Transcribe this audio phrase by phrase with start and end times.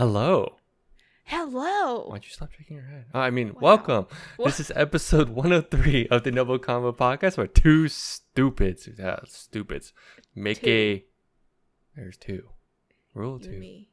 [0.00, 0.56] Hello.
[1.24, 2.06] Hello.
[2.08, 3.04] Why'd you stop shaking your head?
[3.12, 3.60] Oh, I mean, Wow.
[3.60, 4.06] welcome.
[4.42, 9.92] This is episode 103 of the NgoVo Convo Podcast where two stupids, yeah, stupids,
[10.34, 10.70] make Two.
[10.70, 11.04] a.
[11.96, 12.48] There's two.
[13.12, 13.58] Rule You two.
[13.58, 13.90] me.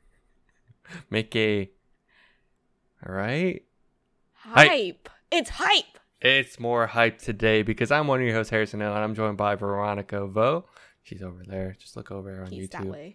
[1.10, 1.70] Make a.
[3.06, 3.62] All right.
[4.32, 4.68] Hype.
[4.70, 5.08] Hype.
[5.30, 5.98] It's hype.
[6.22, 9.36] It's more hype today because I'm one of your hosts, Harrison Hill, and I'm joined
[9.36, 10.64] by Veronica Vo.
[11.02, 11.76] She's over there.
[11.78, 13.14] Just look over on He's that YouTube.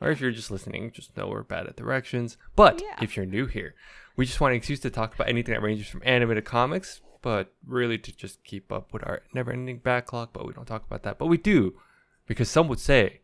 [0.00, 2.36] Or if you're just listening, just know we're bad at directions.
[2.56, 2.96] But Yeah.
[3.02, 3.74] if you're new here,
[4.16, 7.00] we just want an excuse to talk about anything that ranges from anime to comics,
[7.22, 10.30] but really to just keep up with our never ending backlog.
[10.32, 11.18] But we don't talk about that.
[11.18, 11.80] But we do
[12.26, 13.20] because some would say,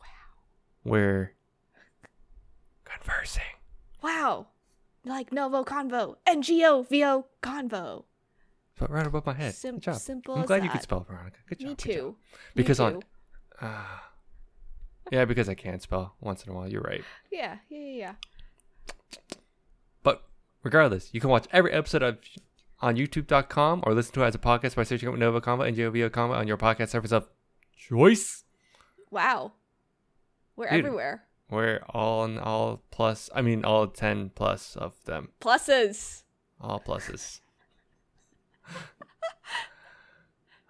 [0.00, 0.06] wow,
[0.84, 1.34] we're
[2.84, 3.42] conversing.
[4.02, 4.48] Wow.
[5.04, 6.16] Like NgoVo Convo.
[6.26, 8.04] NGO VO Convo.
[8.78, 9.54] But right above my head.
[9.54, 9.96] Sim- Good job.
[9.96, 11.38] simple I'm glad you could spell, Veronica.
[11.48, 11.68] Good job.
[11.68, 11.94] Me good job.
[11.94, 12.16] too.
[12.54, 13.00] Because Me on- too.
[13.60, 14.07] Ah.
[15.12, 15.16] Ah.
[15.16, 16.68] yeah, because I can't spell once in a while.
[16.68, 17.02] You're right.
[17.32, 18.12] Yeah, yeah, yeah, yeah.
[20.02, 20.22] But
[20.62, 22.18] regardless, you can watch every episode of
[22.80, 25.76] on YouTube.com or listen to it as a podcast by searching up NgoVo Convo and
[25.76, 27.28] JOVO Combo on your podcast service of
[27.76, 28.44] choice.
[29.10, 29.52] Wow.
[30.56, 30.80] We're Dude.
[30.80, 31.24] everywhere.
[31.50, 35.30] We're all in all plus, I mean, all 10 plus of them.
[35.40, 36.22] Pluses.
[36.60, 37.40] All pluses.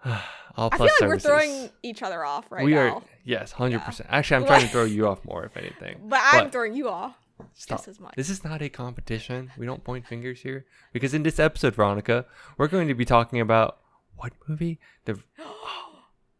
[0.55, 1.29] all I feel like services.
[1.29, 2.97] we're throwing each other off right we now.
[2.97, 4.05] are, yes, 100%.
[4.09, 5.99] Actually, I'm trying to throw you off more, if anything.
[6.07, 7.15] But I'm throwing you off.
[7.53, 7.79] Stop.
[7.79, 8.15] just as much.
[8.15, 9.51] This is not a competition.
[9.57, 10.65] We don't point fingers here.
[10.91, 12.25] Because in this episode, Veronica,
[12.57, 13.77] we're going to be talking about
[14.17, 14.79] what movie?
[15.05, 15.19] The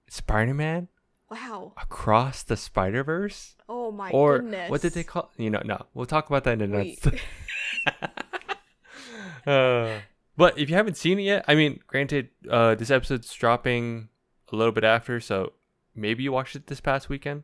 [0.10, 0.90] Spider Man
[1.30, 1.74] Wow.
[1.82, 3.56] Across the Spider Verse?
[3.68, 4.70] Oh my Or goodness.
[4.70, 5.86] what did they call You know, no.
[5.94, 7.08] We'll talk about that in next.
[9.48, 10.00] uh,
[10.40, 14.10] but if you haven't seen it yet, I mean, granted, uh, this episode's dropping
[14.52, 15.54] a little bit after, so
[15.94, 17.44] maybe you watched it this past weekend.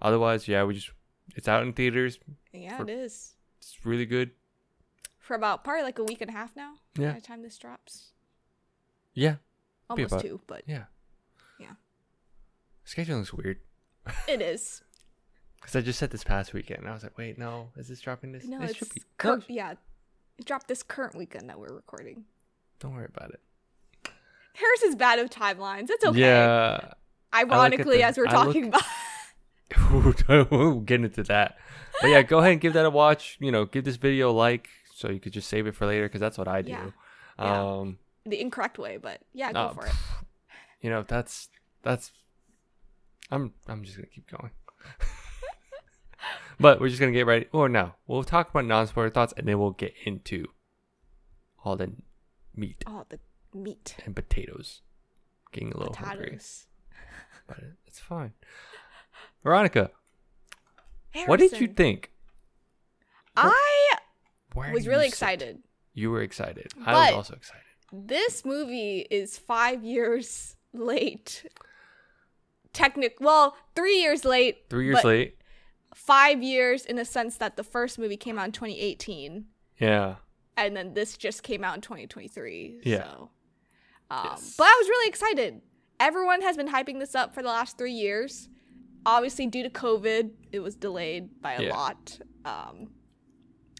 [0.00, 0.90] Otherwise, yeah, we just.
[1.36, 2.18] It's out in theaters.
[2.52, 3.32] yeah, for- it is.
[3.58, 4.30] It's really good.
[5.18, 6.74] For about probably like a week and a half now.
[6.98, 7.12] Yeah.
[7.12, 8.10] By the time this drops.
[9.14, 9.36] Yeah.
[9.88, 10.84] Almost two, but Yeah.
[11.58, 11.72] Yeah.
[12.84, 13.58] Scheduling's weird.
[14.28, 14.82] it is.
[15.64, 16.80] Because I just said this past weekend.
[16.80, 18.44] And I was like, wait, no, is this dropping this?
[18.44, 19.02] No, it it's should be.
[19.16, 19.72] cur- No, yeah.
[20.36, 22.26] It dropped this current weekend that we're recording.
[22.80, 23.40] Don't worry about it.
[24.54, 25.86] Harris is bad with timelines.
[25.90, 26.20] It's okay.
[26.20, 26.92] Yeah.
[27.34, 28.82] Ironically, the- as we're I look- talking about
[30.50, 31.56] we'll get into that.
[32.00, 33.36] But yeah, go ahead and give that a watch.
[33.40, 36.06] You know, give this video a like so you could just save it for later
[36.06, 36.70] because that's what I do.
[36.70, 36.90] Yeah.
[37.38, 37.62] Yeah.
[37.62, 39.92] Um, the incorrect way, but yeah, go uh, for it.
[40.80, 41.48] You know, that's
[41.82, 42.12] that's.
[43.30, 44.50] I'm I'm just gonna keep going.
[46.60, 47.46] but we're just gonna get ready.
[47.52, 50.46] Or no, we'll talk about non-spoiler thoughts and then we'll get into
[51.64, 51.92] all the
[52.54, 53.18] meat Oh, the
[53.52, 53.96] meat.
[54.04, 54.82] and potatoes.
[55.52, 56.66] Getting a little hungry, Potatoes.
[57.46, 58.32] but it's fine.
[59.42, 59.90] Veronica,
[61.26, 62.10] what did you Harrison, think?
[63.36, 63.94] I
[64.54, 65.12] Where was do really sit?
[65.14, 65.62] excited.
[65.92, 66.72] You were excited.
[66.84, 67.60] I was But- also excited.
[67.92, 71.46] This movie is five years late.
[72.72, 74.64] Technic, well, three years late.
[74.68, 75.36] Three years but late.
[75.94, 79.44] Five years in the sense that the first movie came out in 2018,
[79.78, 80.16] Yeah.
[80.56, 82.80] And then this just came out in 2023.
[82.84, 83.04] Yeah.
[83.04, 83.30] So,
[84.10, 84.54] um, Yes.
[84.56, 85.60] but I was really excited.
[86.00, 88.48] Everyone has been hyping this up for the last three years.
[89.06, 91.70] Obviously, due to COVID, it was delayed by a Yeah.
[91.76, 92.18] lot.
[92.44, 92.90] Um,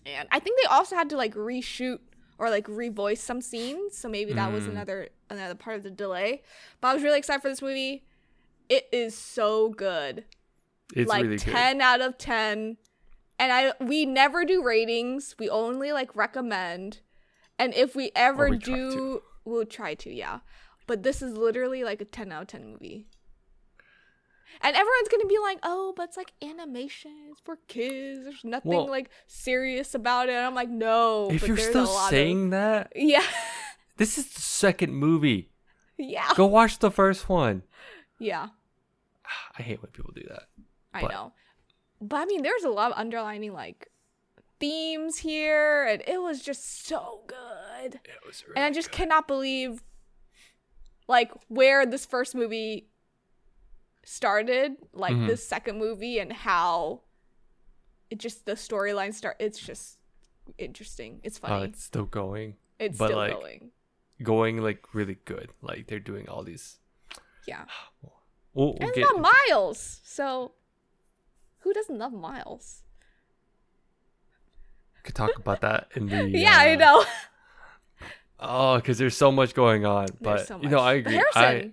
[0.07, 1.99] and I think they also had to like reshoot
[2.39, 4.71] or like revoice some scenes, so maybe that was Mm.
[4.71, 6.43] another another part of the delay.
[6.81, 8.05] But I was really excited for this movie.
[8.69, 10.25] It is so good
[10.95, 12.77] It's like really 10 out of 10
[13.39, 17.00] and i we never do ratings we only like recommend
[17.59, 20.39] and if we ever we do we'll try to yeah
[20.87, 23.06] but this is literally like a 10 out of 10 movie
[24.61, 28.71] and everyone's gonna be like oh but it's like animation it's for kids there's nothing
[28.71, 31.28] Well- like serious about it and i'm like no.
[31.31, 33.25] If but you're still saying that, yeah
[33.97, 35.51] this is the second movie.
[35.99, 37.62] yeah Go watch the first one.
[38.19, 38.49] yeah
[39.59, 40.45] I hate when people do that.
[40.93, 41.33] I But- know.
[42.06, 43.89] But I mean, there's a lot of underlining like
[44.60, 47.95] themes here, and it was just so good.
[48.04, 49.83] It was And I just cannot believe
[51.09, 52.89] like where this first movie
[54.04, 55.27] started, like Mhm.
[55.28, 57.03] this second movie, and how
[58.10, 59.36] it just the storyline start.
[59.39, 59.98] It's just
[60.59, 61.21] interesting.
[61.22, 61.65] It's Oh, funny.
[61.66, 62.57] it's still going.
[62.78, 63.71] it's but, still like, going.
[64.22, 65.50] Going like really good.
[65.62, 66.78] Like they're doing all these.
[67.47, 67.65] Yeah,
[68.03, 68.12] We'll,
[68.53, 70.00] we'll and about Miles.
[70.04, 70.54] So
[71.65, 72.84] who doesn't love Miles?
[75.05, 76.28] could talk about that in the.
[76.39, 77.05] yeah, I uh, know.
[78.41, 80.09] Oh, because there's so much going on.
[80.21, 80.81] But so you know.
[80.81, 81.22] I But agree.
[81.34, 81.72] I Harrison,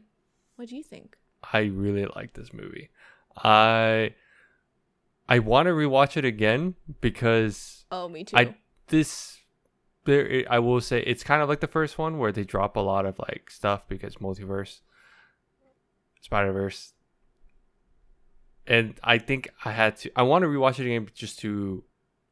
[0.58, 1.18] what do you think?
[1.52, 2.90] I really like this movie.
[3.36, 4.14] I
[5.28, 8.38] I want to rewatch it again because Oh, me too.
[8.38, 8.56] I
[8.88, 9.40] this
[10.06, 12.82] there I will say it's kind of like the first one where they drop a
[12.82, 14.82] lot of like stuff because multiverse,
[16.22, 16.94] Spider Verse,
[18.68, 20.12] and I think I had to.
[20.16, 21.84] I want to rewatch it again just to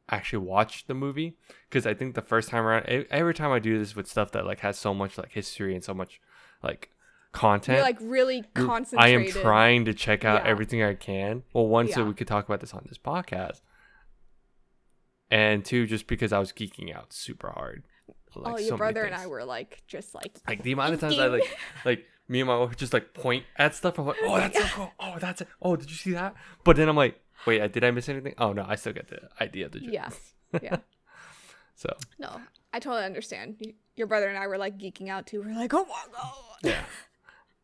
[0.08, 1.36] actually watch the movie
[1.68, 4.44] because I think the first time around, every time I do this with stuff that
[4.46, 6.20] like has so much like history and so much
[6.62, 6.90] like
[7.32, 8.98] content, You're like really concentrated.
[8.98, 10.50] I am trying to check out Yeah.
[10.50, 11.44] everything I can.
[11.52, 13.60] Well, one, so we could talk about this on this podcast,
[15.30, 17.84] and two, just because I was geeking out super hard.
[18.34, 19.14] Like, oh, your many brother and.
[19.14, 22.46] I were like just like like the amount of times I like like me and
[22.48, 23.98] my wife just like point at stuff.
[23.98, 24.92] I'm like, oh, that's so cool.
[25.00, 25.48] Oh, that's it.
[25.60, 26.34] Oh, did you see that?
[26.64, 28.34] But then I'm like, wait, did I miss anything?
[28.38, 29.92] Oh no, I still get the idea of the joke.
[29.92, 30.08] yeah,
[30.62, 30.76] yeah.
[31.74, 32.40] So No,
[32.72, 33.56] I totally understand.
[33.96, 35.42] Your brother and I were like geeking out too.
[35.42, 36.34] We're like, oh my god.
[36.62, 36.84] yeah,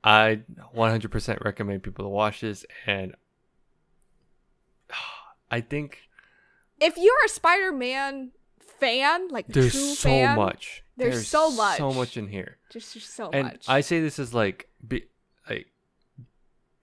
[0.03, 0.41] I
[0.75, 3.15] 100% recommend people to watch this, and
[5.51, 6.01] I think
[6.81, 8.33] If you're a Spider-Man
[8.81, 10.83] fan, like there's true so fan, much.
[10.97, 11.79] there's so much.
[11.79, 12.59] so much in here.
[12.71, 13.65] just, just so and much.
[13.69, 15.05] I say this is like, be,
[15.49, 15.67] like,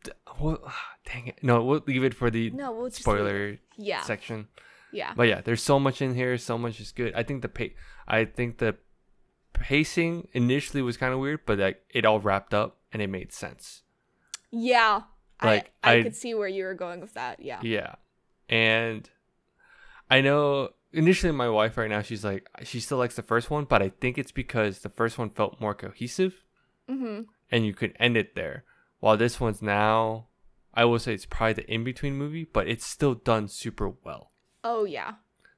[0.04, 0.60] d- well,
[1.06, 1.40] dang it.
[1.42, 4.48] No, we'll leave it for the no, we'll just spoiler Yeah, section.
[4.92, 6.38] yeah, But yeah, there's so much in here.
[6.38, 7.14] So much is good.
[7.16, 7.76] I think the pa-
[8.08, 8.76] I think the
[9.54, 13.32] pacing initially was kind of weird, but like it all wrapped up and it made
[13.34, 13.84] sense.
[14.52, 15.02] yeah.
[15.42, 17.42] Like, I, I, I- could see where you were going with that.
[17.42, 17.60] Yeah.
[17.64, 17.96] Yeah,
[18.48, 19.10] and
[20.10, 23.66] I know initially my wife right now she's like she still likes the first one,
[23.66, 26.44] but I think it's because the first one felt more cohesive
[26.90, 27.22] Mm-hmm.
[27.52, 28.64] and you could end it there.
[29.00, 30.28] While this one's now,
[30.74, 34.32] I will say it's probably the in between movie, but it's still done super well.
[34.66, 35.14] Oh yeah.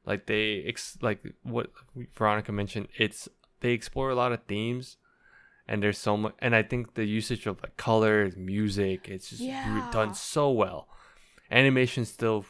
[0.06, 1.72] like they ex- like what
[2.16, 3.28] Veronica mentioned it's
[3.62, 4.98] they explore a lot of themes
[5.68, 9.42] and there's so much and I think the usage of like colors music it's just
[9.42, 10.88] re- done so well
[11.50, 12.46] animation's still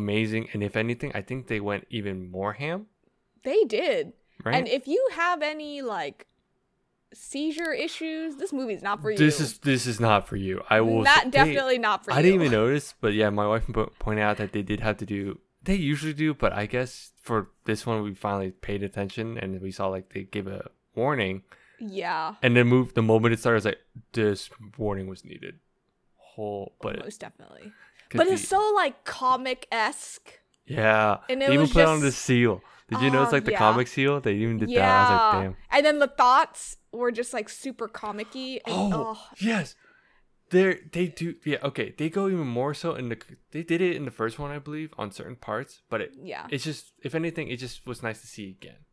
[0.00, 2.86] amazing and if anything I think they went even more ham
[3.48, 4.12] They did.
[4.44, 6.26] right And if you have any like
[7.12, 9.16] seizure issues, this movie's not for you.
[9.18, 12.16] this is this is not for you I will not say- definitely not for you.
[12.18, 13.64] I didn't even notice but yeah my wife
[13.98, 17.38] pointed out that they did have to do they usually do but I guess for
[17.64, 21.42] this one we finally paid attention and we saw like they give a warning
[21.78, 22.34] Yeah.
[22.42, 23.82] and then move the moment it started, I was like,
[24.12, 25.54] this warning was needed.
[26.16, 27.72] Whole, but most definitely.
[28.14, 30.30] But it's so like comic esque.
[30.66, 32.62] yeah, and they it even was put it on the seal.
[32.88, 33.58] Did you notice Oh, like the um, yeah.
[33.58, 34.20] comic seal?
[34.20, 34.80] They even did Yeah.
[34.80, 35.10] that.
[35.10, 35.56] I was like, damn.
[35.70, 38.60] And then the thoughts were just like super comic-y.
[38.66, 39.74] And, Oh, oh, yes,
[40.50, 41.34] they they do.
[41.44, 43.18] Yeah, okay, they go even more so in the.
[43.52, 45.80] They did it in the first one, I believe, on certain parts.
[45.88, 46.46] But it, yeah.
[46.50, 48.84] it's just, if anything, it just was nice to see again.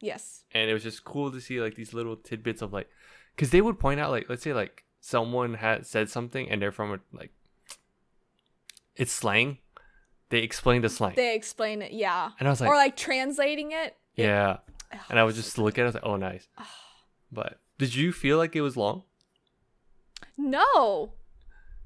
[0.00, 0.44] yes.
[0.52, 2.88] and it was just cool to see like these little tidbits of like
[3.34, 6.72] because they would point out like let's say like someone had said something and they're
[6.72, 7.32] from a like
[8.98, 9.58] it's slang
[10.30, 11.92] they explain the slang They explain it.
[11.92, 12.30] Yeah.
[12.38, 13.96] and i was like or like translating it.
[14.14, 14.58] yeah
[15.08, 16.48] and i was just looking at it I was like oh nice
[17.32, 19.04] but did you feel like it was long
[20.36, 21.12] No.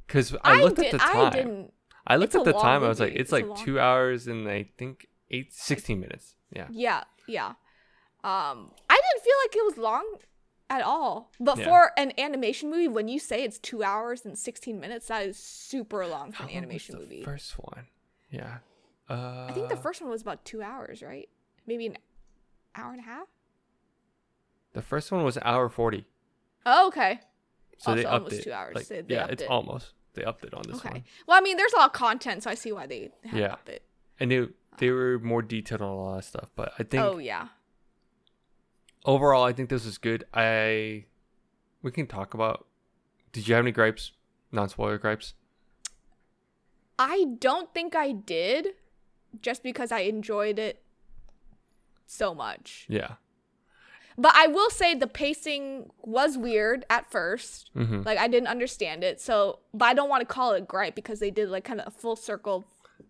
[0.06, 1.72] because i looked did, at the time I didn't.
[2.06, 4.48] i looked it's at the time i was like it's It's like two hours and
[4.48, 7.04] i think eight 16 minutes yeah Yeah.
[7.28, 7.52] Yeah.
[8.24, 10.04] Um, I didn't feel like it was long
[10.72, 11.30] at all.
[11.38, 11.64] But Yeah.
[11.64, 15.36] for an animation movie, when you say it's two hours and sixteen minutes, that is
[15.38, 17.22] super long for an animation the movie.
[17.22, 17.86] first one
[18.30, 18.58] yeah
[19.10, 21.28] uh I think the first one was about two hours, right?
[21.66, 21.98] Maybe an
[22.74, 23.28] hour and a half.
[24.72, 26.06] the first one was hour 40
[26.64, 27.20] Oh, okay.
[27.78, 28.44] So they Also upped almost it.
[28.44, 28.74] two hours.
[28.76, 29.50] Like, They- they yeah, it's it.
[29.50, 29.94] almost.
[30.14, 30.90] They upped it on this Okay.
[30.90, 33.54] one, Well, I mean, there's a lot of content, so I see why they Yeah.
[33.54, 33.82] up it.
[34.20, 36.50] and they they were more detailed on a lot of stuff.
[36.54, 37.48] But I think Oh yeah.
[39.04, 40.24] Overall, I think this is good.
[40.32, 41.04] I
[41.82, 42.66] we can talk about.
[43.32, 44.12] Did you have any gripes?
[44.50, 45.34] Non spoiler gripes.
[46.98, 48.68] I don't think I did,
[49.40, 50.82] just because I enjoyed it
[52.06, 52.86] so much.
[52.88, 53.14] Yeah.
[54.18, 57.70] But I will say the pacing was weird at first.
[57.74, 58.02] Mm-hmm.
[58.02, 59.20] Like I didn't understand it.
[59.20, 61.86] So, but I don't want to call it gripe because they did like kind of
[61.86, 62.66] a full circle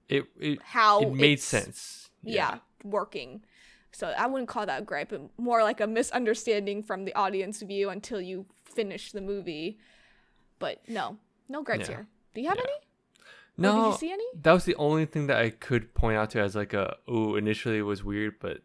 [0.09, 2.11] It it, how it made sense.
[2.23, 2.59] Yeah.
[2.85, 3.43] working.
[3.93, 7.61] So I wouldn't call that a gripe, but more like a misunderstanding from the audience
[7.63, 9.79] view until you finish the movie.
[10.59, 11.19] But no,
[11.49, 11.97] no gripes Yeah.
[11.97, 12.07] here.
[12.35, 12.65] Do you have Yeah.
[12.65, 12.73] any?
[12.73, 12.83] Or
[13.59, 14.25] No, did you see any?
[14.35, 17.37] that was the only thing that I could point out to as like a ooh.
[17.37, 18.63] Initially, it was weird, but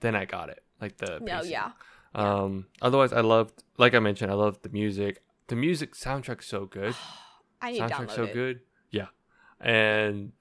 [0.00, 0.62] then I got it.
[0.80, 1.52] Like the No, pacing.
[1.52, 1.72] yeah.
[2.14, 2.66] Um.
[2.82, 5.22] Otherwise, I loved, like I mentioned, I loved the music.
[5.48, 6.94] The music soundtrack's so good.
[7.62, 8.34] I need soundtrack's so it.
[8.34, 8.60] good.
[8.90, 9.06] Yeah,
[9.58, 10.32] and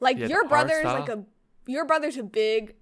[0.00, 1.24] Like Yeah, your brother is like a
[1.66, 2.74] your brother's a big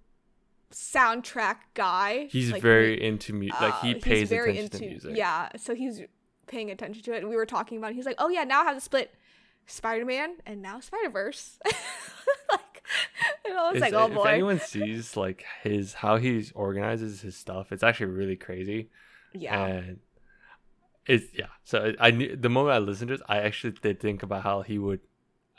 [0.73, 2.27] soundtrack guy.
[2.31, 3.61] he's Like, very into music.
[3.61, 5.17] Like he uh, pays very attention to into- music.
[5.17, 6.01] Yeah, so he's
[6.47, 7.19] paying attention to it.
[7.19, 7.95] And we were talking about it.
[7.97, 9.15] He's like, "Oh yeah, now I have to split
[9.67, 11.59] Spider Man, and now Spider Verse.
[12.51, 12.83] like,
[13.45, 14.23] and I was It's- like, oh if boy.
[14.23, 18.91] If anyone sees like his how he organizes his stuff, it's actually really crazy.
[19.33, 19.65] yeah.
[19.67, 19.99] And
[21.07, 21.47] it's yeah.
[21.65, 24.63] So I knew the moment I listened to it, I actually did think about how
[24.63, 25.01] he would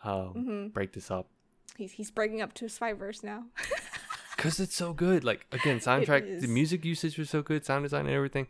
[0.04, 1.30] um, hmm break this up
[1.78, 3.46] He's he's breaking up to Spider Verse now.
[4.36, 5.24] because it's so good.
[5.24, 8.48] Like again, soundtrack, the music usage was so good, sound design and everything.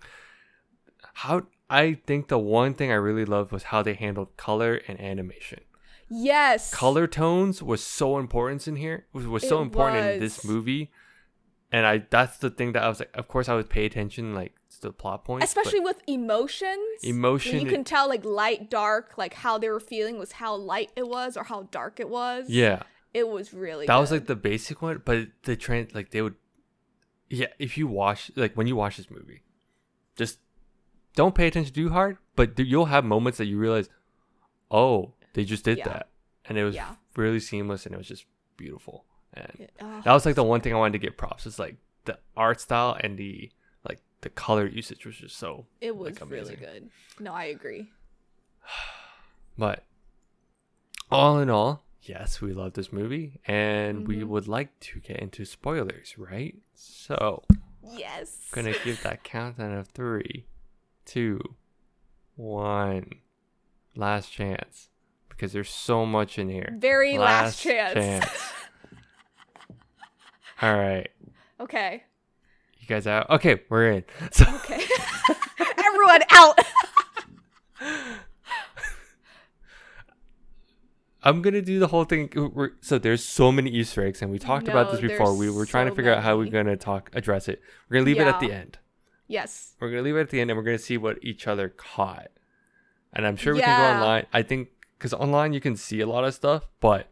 [1.14, 5.00] How I think the one thing I really loved was how they handled color and
[5.00, 5.62] animation.
[6.10, 6.74] yes.
[6.74, 10.92] color tones was so important in here was, was so It important in this movie
[11.72, 14.36] and i that's the thing that i was like of course i would pay attention
[14.36, 17.04] like to the plot points especially with emotions.
[17.04, 20.92] Emotion you can tell like light, dark, like how they were feeling was how light
[20.98, 22.50] it was or how dark it was.
[22.50, 23.86] yeah it was really.
[23.88, 26.36] that was like the basic one but the trend like they would
[27.30, 29.42] yeah if you watch like when you watch this movie
[30.16, 30.40] just
[31.16, 33.90] don't pay attention too hard but you'll have moments that you realize
[34.70, 35.90] oh they just did Yeah.
[35.90, 36.10] that
[36.46, 36.96] and it was Yeah.
[37.16, 38.26] really seamless and it was just
[38.58, 41.46] beautiful and oh, that was like the one thing I wanted to get props.
[41.46, 43.50] It's like the art style and the
[43.88, 45.68] like the color usage was just so.
[45.80, 46.90] it was like, really good.
[47.18, 47.90] No, I agree.
[49.58, 49.84] But
[51.10, 54.28] all in all, yes, we love this movie, and we Mhm.
[54.28, 56.56] would like to get into spoilers, right?
[56.74, 57.44] So
[57.84, 58.48] Yes.
[58.52, 60.46] gonna give that countdown of three,
[61.06, 61.56] two,
[62.36, 63.22] one,
[63.96, 64.90] last chance,
[65.30, 66.74] because there's so much in here.
[66.78, 67.96] Very last, chance.
[70.62, 71.10] all right,
[71.60, 72.04] okay.
[72.80, 73.30] you guys out?
[73.30, 74.04] Okay, we're in.
[74.32, 74.46] So.
[74.56, 74.84] Okay.
[75.86, 76.60] Everyone out.
[81.24, 82.30] I'm gonna do the whole thing.
[82.36, 85.36] We're, so there's so many Easter eggs, and we talked about this before.
[85.36, 87.62] We were trying to figure out how we're gonna talk, address it.
[87.90, 88.80] We're gonna leave it at the end.
[89.28, 89.76] yes.
[89.80, 92.30] We're gonna leave it at the end, and we're gonna see what each other caught.
[93.14, 94.26] And I'm sure we can go online.
[94.34, 97.12] I think because online you can see a lot of stuff, but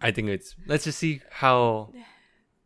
[0.00, 1.92] I think it's let's just see how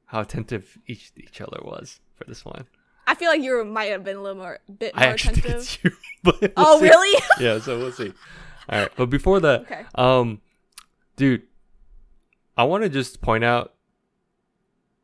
[0.07, 2.67] how attentive each each other was for this one.
[3.07, 5.79] I feel like you might have been a little more bit I more think attentive.
[5.83, 5.91] you,
[6.25, 6.85] we'll oh, see.
[6.89, 7.23] really?
[7.41, 8.13] yeah, so we'll see.
[8.69, 9.85] All right, but before that, Okay.
[9.95, 10.41] um,
[11.17, 11.43] dude,
[12.57, 13.75] I want to just point out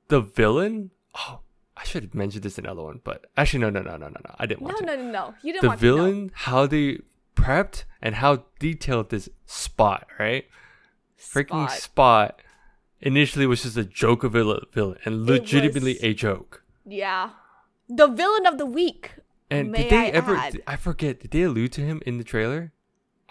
[0.09, 0.91] the villain.
[1.17, 1.41] Oh,
[1.77, 4.17] I should have mentioned this in another one, but actually, no, no, no, no, no,
[4.25, 4.35] no.
[4.39, 4.85] I didn't No, want to.
[4.87, 5.35] no, no, no.
[5.43, 5.97] You didn't the want to know.
[5.97, 6.99] villain, how they
[7.37, 10.47] prepped and how detailed this spot, right?
[11.19, 11.71] Freaking Spot.
[11.73, 12.41] spot.
[13.01, 16.63] Initially was just a joke of a villain, villain and legitimately was- a joke.
[16.87, 17.31] Yeah.
[17.89, 19.13] The villain of the week.
[19.51, 20.37] And did they I ever?
[20.37, 20.61] add.
[20.67, 21.21] I forget.
[21.21, 22.73] Did they allude to him in the trailer?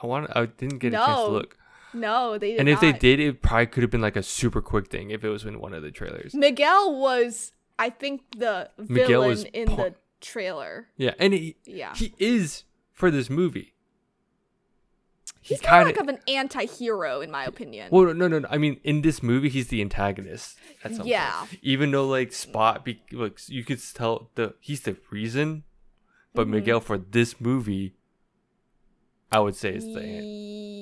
[0.03, 0.29] I want.
[0.35, 1.57] I didn't get a chance to look.
[1.95, 4.87] No, they And if they did, it probably could have been like a super quick
[4.89, 6.33] thing if it was in one of the trailers.
[6.33, 10.87] Miguel was, I think, the Miguel villain was in pa- the trailer.
[10.97, 11.93] Yeah, and he Yeah.
[11.95, 13.73] he is for this movie.
[15.41, 17.89] He's he kind of like of an anti-hero, in my opinion.
[17.91, 18.47] Well, no, no, no.
[18.49, 20.57] I mean, in this movie, he's the antagonist.
[20.85, 21.31] At some Yeah.
[21.39, 21.59] point.
[21.61, 25.63] Even though like Spot, be, like you could tell the he's the reason,
[26.33, 26.51] but Mhm.
[26.51, 27.93] Miguel for this movie,
[29.33, 30.01] I would say is the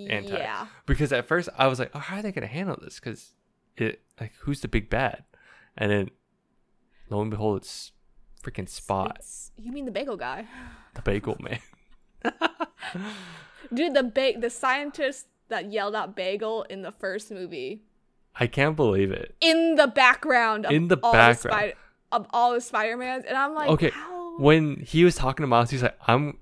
[0.10, 0.34] anti.
[0.38, 0.68] Yeah.
[0.86, 3.00] because at first I was like, oh, how are they gonna handle this?
[3.00, 3.34] Because
[3.78, 5.24] it like who's the big bad,
[5.78, 6.10] and then
[7.10, 7.92] lo and behold, it's
[8.44, 10.46] freaking Spot, It's- you mean the bagel guy?
[10.96, 11.60] the bagel man.
[13.74, 17.84] Dude, the ba- the scientist that yelled out bagel in the first movie.
[18.36, 19.36] I can't believe it.
[19.42, 21.36] In the background of In the all background.
[21.38, 21.74] the Spider-
[22.12, 23.24] of all the Spider-Mans.
[23.26, 24.38] And I'm like, Okay, how?
[24.40, 26.38] when he was talking to Miles, he's like, "I'm,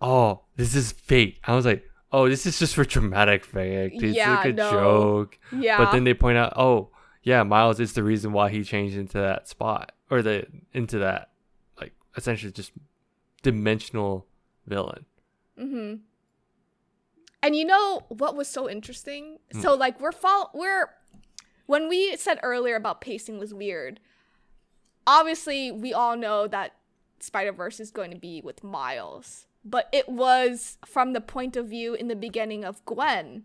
[0.00, 3.94] oh, this is fate." I was like, "Oh, this is just for dramatic effect.
[4.02, 4.70] It's Yeah, like a no.
[4.70, 5.78] joke." yeah.
[5.78, 6.90] But then they point out, "Oh,
[7.22, 11.30] yeah, Miles is the reason why he changed into that spot or the into that
[11.80, 12.72] like essentially just
[13.42, 14.26] dimensional
[14.66, 15.04] villain."
[15.58, 15.96] Mm-hmm.
[17.42, 19.38] And you know what was so interesting?
[19.52, 19.60] Hmm.
[19.60, 20.90] So like we're fall we're
[21.66, 24.00] when we said earlier about pacing was weird.
[25.06, 26.74] Obviously, we all know that
[27.20, 31.68] Spider Verse is going to be with Miles, but it was from the point of
[31.68, 33.44] view in the beginning of Gwen.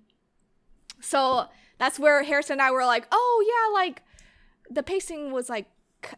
[1.01, 1.48] So
[1.79, 4.03] that's where Harrison and I were like, oh yeah, like
[4.70, 5.67] the pacing was like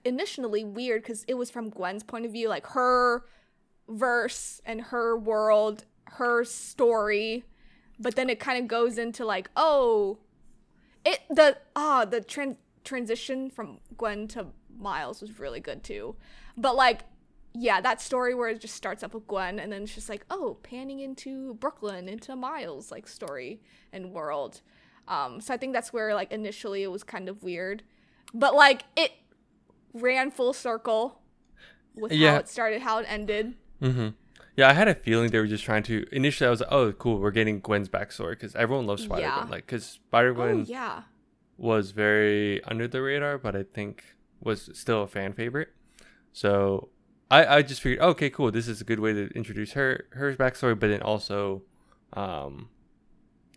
[0.04, 3.26] initially weird because it was from Gwen's point of view, like her
[3.88, 7.46] verse and her world, her story,
[8.00, 10.20] but then it kind of goes into like, oh,
[11.04, 14.48] it the ah the tran- transition from Gwen to
[14.78, 16.16] Miles was really good too,
[16.58, 17.02] but like.
[17.58, 20.26] Yeah, that story where it just starts up with Gwen and then it's just like,
[20.30, 23.62] oh, panning into Brooklyn, into Miles, like story
[23.94, 24.62] and world.
[25.08, 27.84] Um, so I think that's where like initially it was kind of weird,
[28.34, 29.12] but like it
[29.94, 31.22] ran full circle
[31.96, 32.32] with Yeah.
[32.34, 33.54] how it started, how it ended.
[33.82, 34.10] Mm-hmm.
[34.58, 36.06] Yeah, I had a feeling they were just trying to.
[36.14, 39.38] Initially, I was like, "Oh, cool, we're getting Gwen's backstory because everyone loves Spider Gwen."
[39.46, 39.52] Yeah.
[39.52, 41.04] Like, because Spider Oh Gwen yeah.
[41.58, 44.04] was very under the radar, but I think
[44.40, 45.70] was still a fan favorite.
[46.32, 46.88] So
[47.38, 50.34] I, I just figured, okay, cool, this is a good way to introduce her her
[50.36, 51.64] backstory, but then also
[52.14, 52.70] um,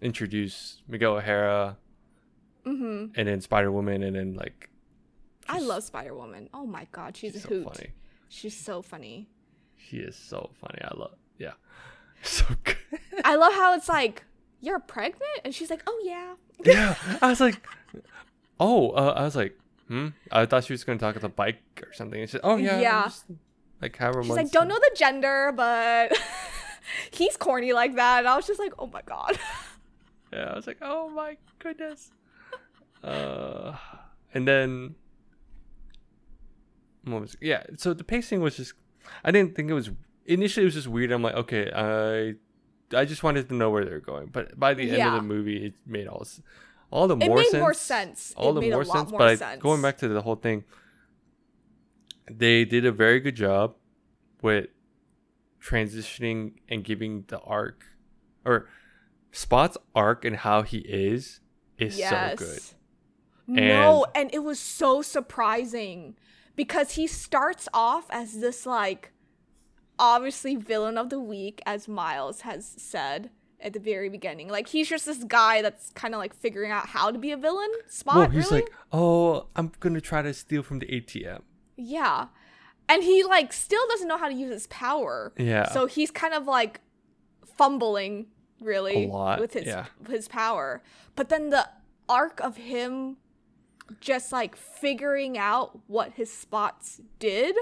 [0.02, 1.76] introduce Miguel O'Hara
[2.66, 3.18] Mm-hmm.
[3.18, 4.68] and then Spider Woman, and then like
[5.49, 6.50] I love Spider Woman.
[6.52, 7.64] Oh my god, she's, she's a so hoot.
[7.76, 7.90] funny.
[8.28, 9.28] She's so funny.
[9.78, 10.80] She is so funny.
[10.85, 11.52] I love, yeah,
[12.23, 12.76] so good.
[13.25, 14.25] I love how it's like,
[14.61, 15.40] you're pregnant?
[15.47, 16.35] And she's like, oh yeah.
[16.62, 17.56] yeah, I was like,
[18.61, 20.08] oh, uh, I was like, hmm.
[20.30, 22.20] I thought she was gonna talk about the bike or something.
[22.20, 23.02] And she's, oh yeah, Yeah.
[23.04, 23.25] just,
[23.80, 26.16] like however She's like, don't know the gender, but
[27.11, 28.20] he's corny like that.
[28.20, 29.38] And I was just like, oh my god.
[30.30, 32.11] Yeah, I was like, oh my goodness.
[33.02, 33.75] Uh,
[34.35, 34.94] and then,
[37.04, 37.62] what was yeah?
[37.76, 38.75] So the pacing was just,
[39.25, 39.90] I didn't think it was
[40.26, 40.64] initially.
[40.64, 41.12] It was just weird.
[41.12, 42.35] I'm like, okay, I,
[42.97, 45.64] I just wanted to know where they're going, but by the end of the movie,
[45.66, 46.26] it made all,
[46.90, 47.61] all the It more made sense.
[47.61, 48.35] more sense.
[48.37, 49.11] All it the more sense.
[49.11, 50.64] more but I- going back to the whole thing,
[52.30, 53.75] they did a very good job
[54.42, 54.66] with
[55.62, 57.85] transitioning and giving the arc
[58.44, 58.68] or
[59.32, 61.40] Spot's arc and how he is
[61.78, 62.61] is so good.
[63.47, 66.16] No, and it was so surprising
[66.56, 69.12] because he starts off as this like
[69.99, 73.30] obviously villain of the week as Miles has said
[73.61, 74.49] at the very beginning.
[74.49, 77.37] Like he's just this guy that's kind of like figuring out how to be a
[77.37, 77.70] villain.
[77.88, 78.62] Spot Well, he's really?
[78.62, 81.42] like, "Oh, I'm gonna try to steal from the ATM."
[81.78, 82.26] Yeah.
[82.88, 85.32] And he like still doesn't know how to use his power.
[85.38, 85.68] Yeah.
[85.70, 86.80] So he's kind of like
[87.56, 88.26] fumbling
[88.61, 89.06] really
[89.38, 89.87] with his yeah.
[90.08, 90.82] his power.
[91.16, 91.68] But then the
[92.08, 93.16] arc of him
[94.00, 97.56] just like figuring out what his spots did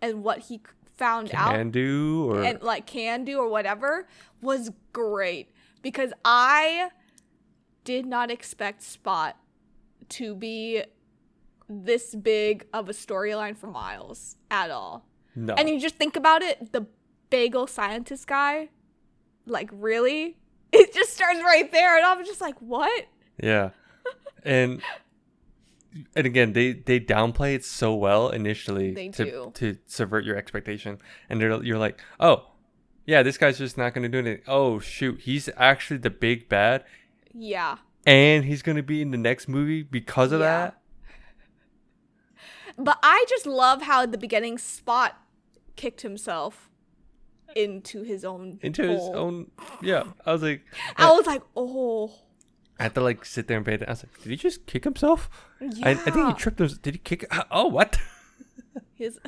[0.00, 0.60] and what he
[0.96, 4.08] found out Can do or and like can do or whatever
[4.40, 5.50] was great
[5.82, 6.90] because I
[7.84, 9.36] did not expect Spot
[10.10, 10.82] to be
[11.68, 15.04] this big of a storyline for Miles at all.
[15.34, 15.54] no.
[15.54, 16.86] And you just think about it, the
[17.30, 18.68] bagel scientist guy,
[19.46, 20.36] like really?
[20.72, 23.06] It just starts right there and I'm just like, what?
[23.42, 23.70] Yeah.
[24.44, 24.82] And
[26.14, 29.50] and again, they they downplay it so well initially They to do.
[29.54, 30.98] to subvert your expectation.
[31.30, 32.50] And you're like, "Oh,
[33.06, 34.44] yeah, this guy's just not going to do anything.
[34.46, 36.84] Oh, shoot, he's actually the big bad
[37.32, 37.78] Yeah.
[38.06, 40.46] and he's going to be in the next movie because of Yeah.
[40.46, 40.80] that."
[42.78, 45.16] But I just love how at the beginning Spot
[45.76, 46.70] kicked himself
[47.54, 49.50] into his own Into his own
[49.82, 50.62] Yeah, I was like
[50.96, 52.12] I was like, oh
[52.78, 53.88] I had to like sit there and pay attention.
[53.88, 55.30] I was like, "Did he just kick himself?"
[55.82, 56.68] I, I think he tripped him.
[56.82, 57.26] Did he kick?
[57.50, 57.98] Oh, what?
[58.94, 59.18] his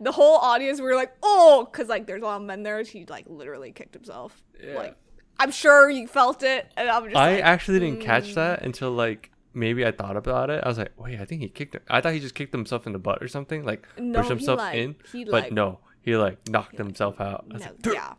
[0.00, 2.82] the whole audience were like, oh, because like there's a lot of men there.
[2.82, 4.42] He like literally kicked himself.
[4.62, 4.76] Yeah.
[4.76, 4.96] Like
[5.38, 8.34] I'm sure you felt it, and I'm just I like, actually didn't catch mm.
[8.34, 10.62] that until like maybe I thought about it.
[10.62, 11.74] I was like, wait, I think he kicked.
[11.74, 11.82] Him.
[11.88, 14.36] I thought he just kicked himself in the butt or something, like No, pushed he,
[14.36, 14.96] himself like- in.
[15.12, 17.46] he, but like- no, he like knocked himself out.
[17.50, 18.12] I was no, like, yeah,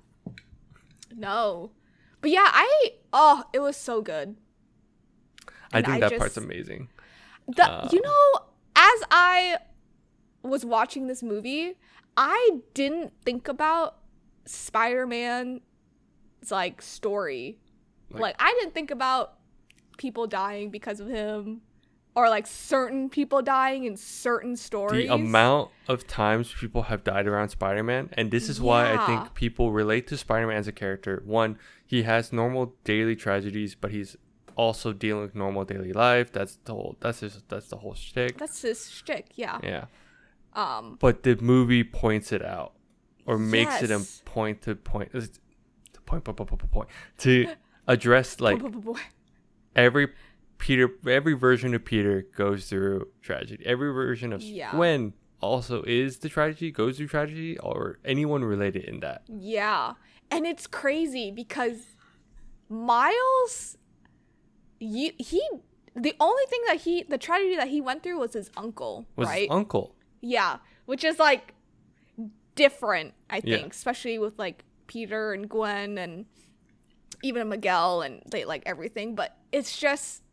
[1.15, 1.71] no,
[2.21, 4.35] but yeah, I oh, it was so good.
[5.71, 6.89] I think I that part's amazing.
[7.47, 8.39] The Uh, you know,
[8.75, 9.57] as I
[10.43, 11.75] was watching this movie,
[12.15, 13.97] I didn't think about
[14.45, 15.61] Spider-Man's
[16.49, 17.59] like story.
[18.09, 19.36] Like- Like, I didn't think about
[19.97, 21.61] people dying because of him
[22.17, 25.07] or like certain people dying in certain stories.
[25.07, 29.35] The amount of times people have died around Spider-Man, and this is why I think
[29.35, 31.21] people relate to Spider-Man as a character.
[31.25, 34.17] One, he has normal daily tragedies, but he's
[34.55, 36.31] also dealing with normal daily life.
[36.31, 36.97] That's the whole.
[36.99, 38.39] That's just that's the whole shtick.
[38.39, 39.59] That's his shtick, yeah.
[39.61, 39.85] Yeah.
[40.53, 42.73] Um but the movie points it out
[43.27, 45.21] or makes it a point to point to
[46.01, 47.47] point point point point, point to
[47.87, 48.59] address like
[49.77, 50.09] every
[50.57, 53.63] Peter every version of Peter goes through tragedy.
[53.65, 54.71] Every version of Yeah.
[54.71, 59.21] Gwen also is the tragedy, goes through tragedy, or anyone related in that.
[59.27, 59.93] Yeah.
[60.31, 61.95] And it's crazy because
[62.69, 63.77] Miles
[64.79, 65.41] you, he
[65.95, 69.27] the only thing that he the tragedy that he went through was his uncle, Was
[69.27, 69.41] right?
[69.41, 69.95] his uncle.
[70.21, 71.53] yeah, which is like
[72.55, 73.57] different, I Yeah.
[73.57, 76.25] think, especially with like Peter and Gwen and
[77.23, 80.23] even a Miguel and they like everything, but it's just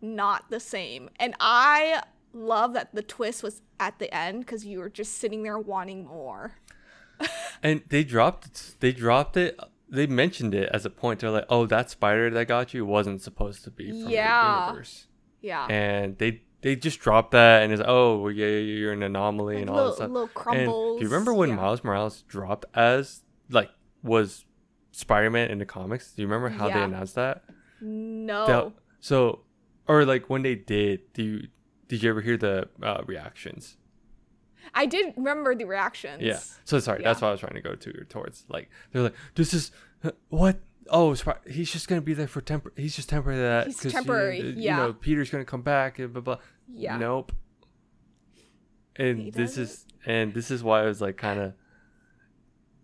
[0.00, 1.10] not the same.
[1.18, 5.42] And I love that the twist was at the end cuz you were just sitting
[5.42, 6.54] there wanting more.
[7.62, 9.58] And they dropped it they dropped it
[9.92, 11.20] they mentioned it as a point.
[11.20, 14.60] They're like, Oh, that spider that got you wasn't supposed to be from Yeah.
[14.60, 15.06] the universe.
[15.42, 15.66] Yeah.
[15.68, 19.70] and they they just dropped that and it's oh yeah you're an anomaly Like and
[19.70, 20.10] all little- that stuff.
[20.10, 21.56] little And do you remember when yeah.
[21.56, 23.70] Miles Morales dropped as like
[24.02, 24.44] was
[24.92, 26.12] Spider-Man in the comics.
[26.12, 27.44] Do you remember how they announced that?
[27.80, 28.46] No.
[28.46, 29.40] That- so,
[29.88, 31.48] or like when they did, do you
[31.88, 33.76] did you ever hear the uh, reactions?
[34.74, 36.22] I did remember the reactions.
[36.22, 36.38] Yeah.
[36.64, 37.24] So sorry, that's Yeah.
[37.26, 38.44] what I was trying to go to towards.
[38.48, 39.72] Like they're like, this is
[40.04, 40.60] uh, what?
[40.90, 41.14] Oh,
[41.48, 42.66] he's just gonna be there for temp.
[42.76, 43.38] He's just temporary.
[43.40, 44.76] That He's 'cause, you know, temporary, You yeah.
[44.76, 46.38] know, Peter's gonna come back and blah blah.
[46.68, 46.98] Yeah.
[46.98, 47.32] Nope.
[48.96, 51.54] And this is and this is why I was like kind of.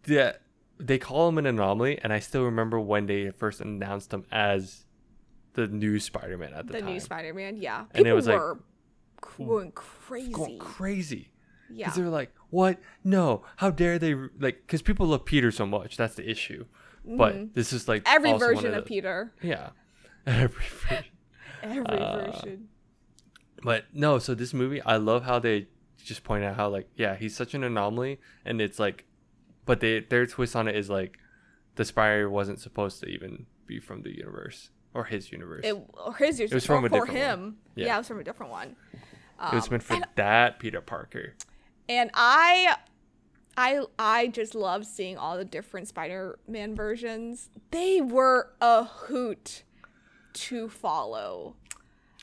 [0.06, 0.32] Yeah,
[0.78, 4.84] they call him an anomaly, and I still remember when they first announced him as
[5.54, 6.86] the new Spider-Man at the, The time.
[6.86, 7.56] The new Spider-Man.
[7.56, 7.80] Yeah.
[7.92, 8.40] And it People was like-
[9.46, 10.32] going crazy.
[10.32, 11.30] Going crazy.
[11.70, 11.86] yeah.
[11.86, 12.78] Because they're like, what?
[13.02, 14.14] No, how dare they?
[14.14, 15.96] Like, because people love Peter so much.
[15.96, 16.66] That's the issue.
[17.04, 18.16] But this is like Mm-hmm.
[18.16, 19.32] Every version of the- Peter.
[19.42, 19.70] Yeah,
[20.26, 21.04] every version.
[21.62, 22.68] Every Uh, version.
[23.62, 25.66] But no, so this movie, I love how they
[26.04, 29.06] just point out how like, yeah, he's such an anomaly, and it's like,
[29.66, 31.18] but they their twist on it is like,
[31.74, 35.60] the Spire wasn't supposed to even be from the universe or his universe.
[35.64, 37.40] It, or his it was from a different him.
[37.40, 37.56] one.
[37.74, 37.86] Yeah.
[37.86, 37.94] Yeah.
[37.96, 38.76] it was from a different one.
[38.94, 41.34] It was Um, meant for and, that Peter Parker.
[41.90, 42.76] and I
[43.58, 47.50] I I just love seeing all the different Spider-Man versions.
[47.70, 49.64] They were a hoot
[50.34, 51.56] to follow.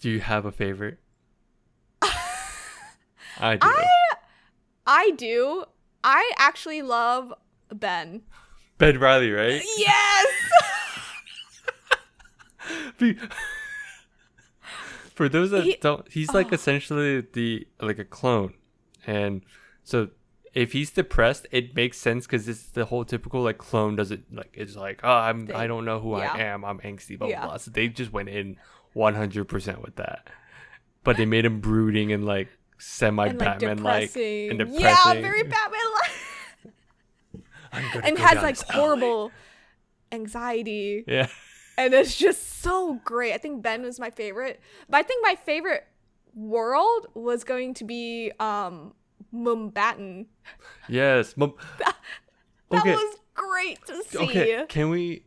[0.02, 0.98] Do you have a favorite?
[2.02, 3.68] I do.
[3.68, 3.86] I
[4.86, 5.66] I do.
[6.04, 7.34] I actually love
[7.74, 8.22] Ben.
[8.78, 9.62] Ben Reilly, right?
[9.78, 10.28] Yes.
[15.16, 16.56] For those that He- don't, he's like oh.
[16.56, 18.54] essentially the like a clone,
[19.06, 19.42] and
[19.84, 20.10] so
[20.54, 24.52] if he's depressed, it makes sense because it's the whole typical like clone doesn't like
[24.56, 26.32] it's like oh I'm I don't know who Yeah.
[26.34, 27.42] I am I'm angsty blah Yeah.
[27.42, 27.58] blah blah.
[27.58, 28.58] So they just went in
[28.94, 30.28] 100 percent with that,
[31.04, 32.48] but they made him brooding and like
[32.80, 34.82] semi Batman like and depressing.
[34.82, 35.62] Yeah, very Batman like.
[35.62, 35.93] I'm gonna
[37.74, 39.32] and has like horrible
[40.12, 41.04] anxiety.
[41.08, 41.28] Yeah.
[41.78, 43.34] and it's just so great.
[43.34, 44.60] I think Ben was my favorite,
[44.90, 45.86] but I think my favorite
[46.36, 48.94] world was going to be um
[49.34, 50.28] Mumbattan.
[50.88, 51.36] Yes.
[51.38, 51.56] Mom-
[52.70, 52.96] That Okay.
[52.96, 54.18] was great to see.
[54.18, 55.26] Okay, can we?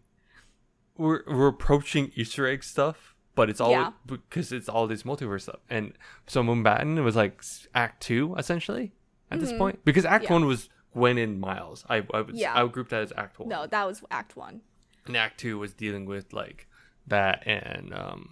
[0.97, 3.93] We're we're approaching Easter egg stuff, but it's all Yeah.
[4.07, 5.61] because it's all this multiverse stuff.
[5.71, 5.93] And
[6.27, 7.41] so Mumbattan was like
[7.73, 8.93] Act Two essentially
[9.31, 10.33] at this point because Act Mm-hmm.
[10.33, 10.39] Yeah.
[10.41, 11.85] One was Gwen and Miles.
[11.89, 12.55] I I would Yeah.
[12.55, 13.49] I would group that as Act One.
[13.49, 14.63] No, that was Act One.
[15.07, 16.67] And Act Two was dealing with like
[17.07, 18.31] that and um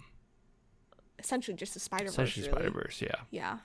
[1.17, 2.13] Essentially, just a Spider Verse.
[2.13, 2.61] essentially really.
[2.61, 3.01] Spider Verse.
[3.01, 3.57] Yeah, Yeah,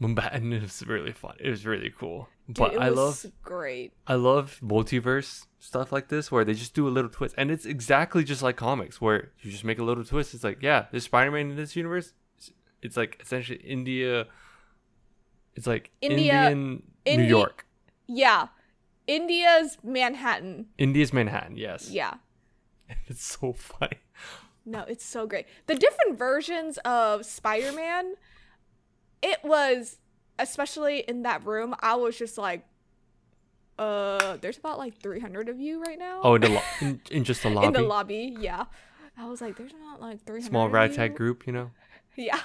[0.00, 1.34] Mumbattan is really fun.
[1.40, 2.28] It was really cool.
[2.46, 3.92] Dude, but it I was love great.
[4.06, 7.34] I love multiverse stuff like this where they just do a little twist.
[7.38, 10.34] And it's exactly just like comics where you just make a little twist.
[10.34, 12.12] It's like, yeah, there's Spider Man in this universe.
[12.82, 14.26] It's- like essentially India.
[15.56, 17.65] It's like India- Indian New York.
[18.06, 18.48] Yeah,
[19.06, 20.66] India's Manhattan.
[20.78, 21.90] India's Manhattan, yes.
[21.90, 22.14] Yeah.
[23.08, 23.98] It's so funny.
[24.64, 25.46] No, it's so great.
[25.66, 28.14] The different versions of Spider Man,
[29.22, 29.98] it was,
[30.38, 32.64] especially in that room, I was just like,
[33.78, 36.20] uh, there's about like 300 of you right now.
[36.22, 37.66] Oh, in, the lo- in, in just the lobby.
[37.66, 38.64] In the lobby, yeah.
[39.18, 40.48] I was like, there's not like 300.
[40.48, 41.70] Small ragtag group, you know?
[42.16, 42.40] Yeah.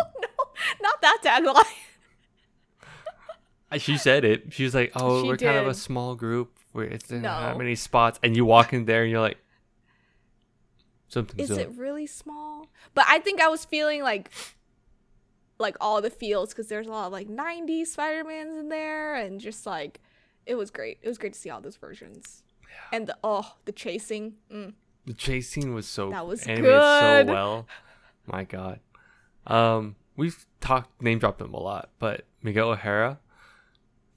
[0.00, 0.28] oh, no,
[0.80, 1.64] not that tagline.
[3.78, 4.52] She said it.
[4.52, 7.52] She was like, oh, She we're kind of a small group where it's not that
[7.52, 7.58] No.
[7.58, 8.18] many spots.
[8.22, 9.38] And you walk in there and you're like,
[11.08, 11.64] something's Is up.
[11.64, 12.66] it really small?
[12.94, 14.30] But I think I was feeling like
[15.58, 19.40] like all the feels because there's a lot of like 90s Spider-Mans in there and
[19.40, 20.00] just like
[20.46, 20.98] it was great.
[21.02, 22.42] It was great to see all those versions.
[22.92, 24.34] And the oh, the chasing.
[24.52, 24.72] Mm.
[25.06, 27.26] The chase scene was so That was animated good.
[27.28, 27.66] so well.
[28.26, 28.80] My God.
[29.46, 33.18] Um, we've talked name dropped him a lot, but Miguel O'Hara.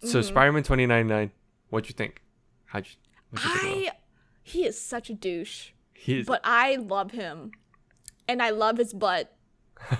[0.03, 0.27] So Mm-hmm.
[0.27, 1.31] Spider-Man twenty nine nine.
[1.69, 2.21] What'd you think?
[2.65, 2.91] How'd you?
[3.31, 3.91] What'd you I
[4.41, 5.73] he is such a douche, him?
[5.93, 7.51] He's but I love him.
[8.27, 9.33] And I love his butt.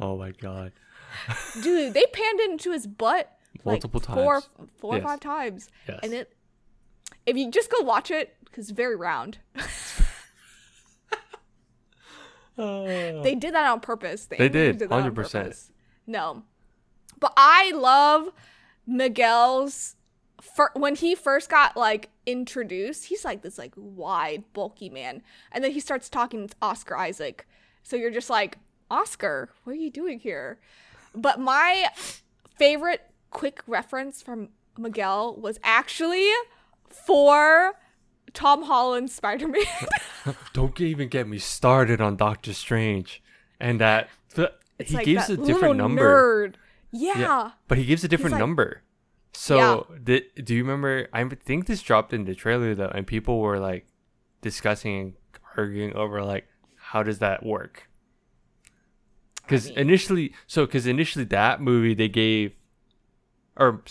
[0.00, 0.72] oh my God.
[1.62, 4.48] Dude, they panned into his butt like Multiple four, times.
[4.78, 5.04] four or Yes.
[5.06, 5.68] five times.
[5.88, 6.00] Yes.
[6.02, 6.32] And it
[7.26, 9.38] if you just go watch it, because it's very round.
[12.56, 14.26] They did that on purpose.
[14.26, 15.70] The They did, that 100%.
[16.06, 16.42] No,
[17.20, 18.32] but I love
[18.86, 19.96] Miguel's.
[20.40, 25.62] Fir- when he first got like introduced, he's like this like wide, bulky man, and
[25.62, 27.46] then he starts talking to Oscar Isaac.
[27.82, 28.58] So you're just like,
[28.90, 30.58] Oscar, what are you doing here?
[31.14, 31.88] But my
[32.56, 36.28] favorite quick reference from Miguel was actually
[36.88, 37.74] for
[38.32, 39.64] Tom Holland's Spider Man.
[40.52, 43.22] Don't even get me started on Doctor Strange,
[43.58, 44.08] and that
[44.78, 46.48] he like gives that a different number.
[46.48, 46.54] Nerd.
[46.92, 47.18] Yeah.
[47.18, 48.82] Yeah, but he gives a different like- number.
[49.32, 51.06] So, did, do you remember?
[51.12, 53.86] I think this dropped in the trailer though, and people were like
[54.42, 55.12] discussing and
[55.56, 57.88] arguing over like how does that work?
[59.36, 62.54] Because mean- initially, so because initially that movie they gave,
[63.56, 63.82] or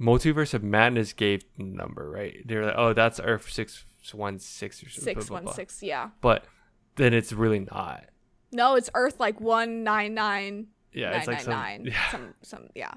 [0.00, 2.42] Multiverse of Madness gave the number right.
[2.46, 5.14] They're like, oh, that's Earth six one six or something.
[5.14, 5.82] Six one six.
[5.82, 6.10] Yeah.
[6.20, 6.44] But
[6.96, 8.04] then it's really not.
[8.52, 12.10] No, it's Earth like one nine nine Yeah, it's like some, yeah.
[12.10, 12.92] Some some yeah.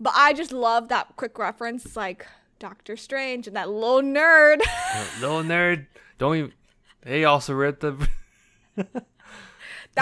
[0.00, 1.84] But I just love that quick reference.
[1.86, 2.26] It's like
[2.58, 4.60] Doctor Strange and that little nerd.
[5.20, 5.86] little nerd.
[6.18, 6.52] Don't even.
[7.02, 7.92] They also ripped the.
[8.76, 8.86] that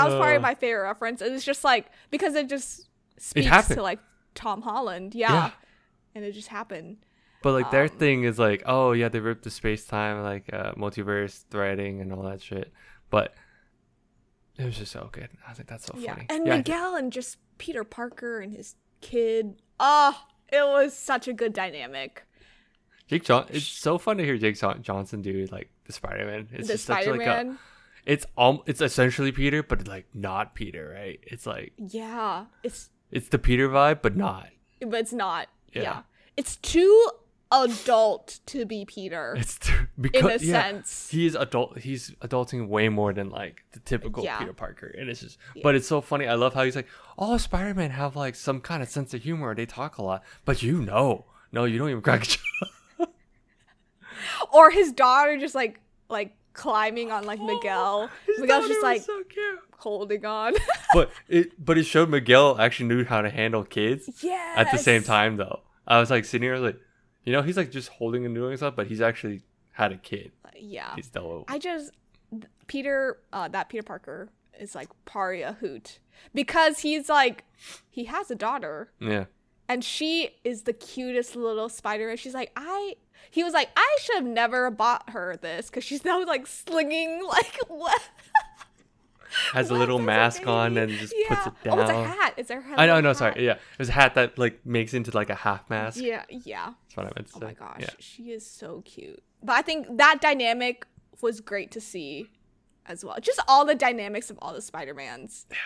[0.05, 0.41] was probably Uh.
[0.41, 1.23] my favorite reference.
[1.23, 3.77] It was just like because it just speaks happened.
[3.77, 4.01] to like
[4.35, 5.15] Tom Holland.
[5.15, 5.33] Yeah.
[5.33, 5.51] Yeah.
[6.15, 6.99] And it just happened.
[7.43, 10.53] But like their Um, thing is like, oh yeah, they ripped the space time like
[10.53, 12.73] uh, multiverse threading and all that shit.
[13.11, 13.35] But
[14.59, 15.29] it was just so good.
[15.47, 16.15] I was like, that's so yeah.
[16.15, 16.27] funny.
[16.31, 19.61] And yeah, Miguel and just Peter Parker and his kid.
[19.79, 22.25] Oh, it was such a good dynamic.
[23.07, 23.47] Jake John.
[23.51, 26.49] It's so fun to hear Jake John- Johnson do like the Spider Man.
[26.53, 27.59] It's the just such Spider like a.
[28.05, 28.63] It's um.
[28.67, 31.19] It's essentially Peter, but like not Peter, right?
[31.23, 32.47] It's like yeah.
[32.63, 34.49] It's it's the Peter vibe, but not.
[34.81, 35.49] but it's not.
[35.73, 35.83] Yeah.
[35.83, 36.03] Yeah.
[36.37, 37.11] It's too
[37.53, 39.59] adult to be Peter It's
[40.01, 41.09] because in a yeah, sense.
[41.11, 41.79] he is adult.
[41.79, 44.39] He's adulting way more than like the typical Yeah.
[44.39, 45.39] Peter Parker, and it's just.
[45.63, 46.27] But it's so funny.
[46.27, 49.15] I love how he's like, oh, all Spider Man have like some kind of sense
[49.15, 49.55] of humor.
[49.55, 53.11] They talk a lot, but you know, no, you don't even crack a joke.
[54.53, 58.11] or his daughter just like like climbing on like oh, Miguel.
[58.27, 59.61] His Miguel's just like so cute.
[59.79, 60.55] holding on.
[60.95, 64.55] But it, but it showed Miguel actually knew how to handle kids yeah.
[64.57, 65.61] at the same time though.
[65.87, 66.79] I was like sitting here like,
[67.27, 70.33] you know, he's like just holding and doing stuff, but he's actually had a kid.
[70.59, 70.95] Yeah.
[70.95, 71.45] He's dope.
[71.49, 71.91] I just
[72.67, 75.99] Peter uh that Peter Parker is like paria hoot
[76.35, 77.45] because he's like
[77.91, 79.27] he has a daughter yeah.
[79.69, 82.95] and she is the cutest little spider and she's like I
[83.31, 87.23] he was like I should have never bought her this cuz she's now like slinging
[87.29, 88.01] like what
[89.53, 91.79] Has a little mask on and just puts it down.
[91.79, 92.35] Oh, it's a hat.
[92.37, 92.79] It's her hat.
[92.79, 93.17] I know, no, hat.
[93.17, 93.45] sorry.
[93.45, 95.99] Yeah, it was a hat that like makes into like a half mask.
[96.01, 96.73] Yeah, yeah.
[96.85, 97.47] That's what I meant to Oh say.
[97.47, 97.91] my gosh, Yeah.
[97.99, 99.23] she is so cute.
[99.43, 100.87] But I think that dynamic
[101.21, 102.29] was great to see
[102.87, 103.17] as well.
[103.21, 105.47] Just all the dynamics of all the Spider-Mans.
[105.51, 105.57] Yeah.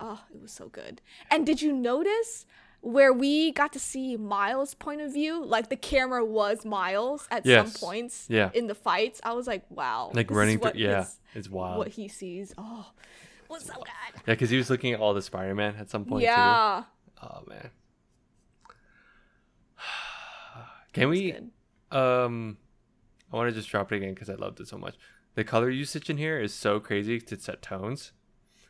[0.00, 1.00] Oh, it was so good.
[1.30, 2.44] And did you notice
[2.82, 5.44] where we got to see Miles' point of view?
[5.44, 7.72] Like the camera was Miles at Yes.
[7.72, 8.50] some points Yeah.
[8.54, 9.20] in the fights.
[9.24, 10.10] I was like, wow.
[10.14, 10.72] Like running through.
[10.74, 11.78] Yeah, his- it's wild.
[11.78, 12.52] What he sees.
[12.58, 12.86] Oh,
[13.48, 13.86] was so good.
[14.26, 16.82] Yeah, because he was looking at all the Spider Man at some point yeah.
[16.84, 17.26] too.
[17.26, 17.70] Oh man.
[20.92, 21.32] Can we?
[21.32, 21.50] good.
[21.96, 22.56] Um,
[23.32, 24.96] I want to just drop it again because I loved it so much.
[25.34, 28.12] The color usage in here is so crazy to set tones.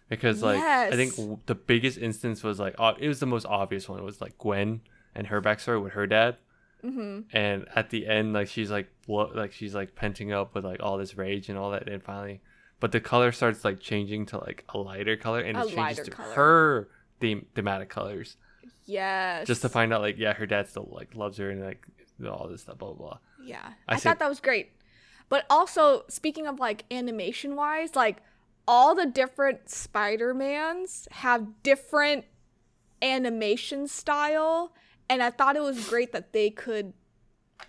[0.08, 3.98] Because like I think the biggest instance was like it was the most obvious one.
[3.98, 4.80] It was like Gwen
[5.14, 6.36] and her backstory with her dad.
[6.84, 7.20] Mm-hmm.
[7.36, 10.82] and at the end like she's like blo- like she's like penting up with like
[10.82, 12.40] all this rage and all that and finally
[12.80, 16.04] but the color starts like changing to like a lighter color and A it changes
[16.06, 16.32] to color.
[16.34, 16.88] her
[17.20, 18.36] theme thematic colors
[18.84, 19.46] Yes.
[19.46, 21.86] just to find out like yeah her dad still like loves her and like
[22.28, 24.70] all this stuff blah blah blah Yeah, I I, said- thought that was great.
[25.28, 28.18] But also, speaking of like animation wise, like
[28.68, 32.24] all the different Spider Mans have different
[33.00, 34.72] animation style,
[35.08, 36.92] and I thought it was great that they could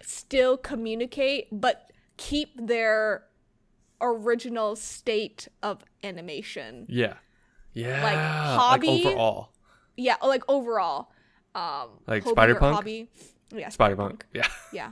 [0.02, 3.24] still communicate but keep their
[4.02, 6.86] original state of animation.
[6.90, 7.14] yeah
[7.74, 9.50] yeah Like, like Hobie- overall
[9.96, 11.12] Yeah, like overall,
[11.56, 12.86] um, Like Spider-Punk?
[12.86, 13.08] Hobie.
[13.56, 14.92] Yeah, spider punk yeah Yeah.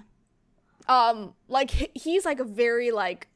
[0.87, 3.27] Um, like he's like a very like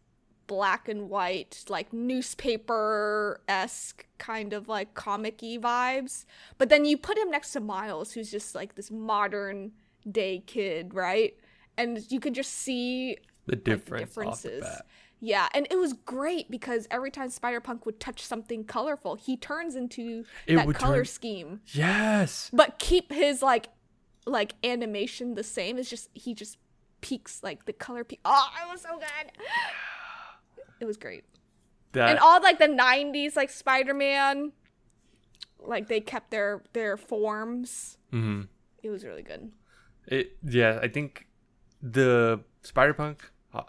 [0.48, 6.26] black and white, like newspaper esque kind of like comic y vibes.
[6.58, 9.72] But then you put him next to Miles, who's just like this modern
[10.10, 11.36] day kid, right?
[11.78, 14.62] And you could just see the like, the difference off the differences.
[14.62, 14.86] bat.
[15.22, 19.38] Yeah, and it was great because every time Spider Punk would touch something colorful, he
[19.38, 21.62] turns into It that color turn- scheme.
[21.74, 23.68] yes But keep his like
[24.28, 25.78] like animation the same.
[25.78, 26.58] It's just he just
[27.02, 28.20] peaks like the color peak.
[28.26, 29.32] Oh, it was so good.
[30.80, 31.24] It was great.
[31.94, 34.52] that and all like the 90s like Spider-Man
[35.60, 37.98] like they kept their their forms.
[38.14, 38.48] mhm.
[38.84, 39.52] It was really good.
[40.08, 41.28] It yeah, I think
[41.82, 43.64] the Spider Punk uh,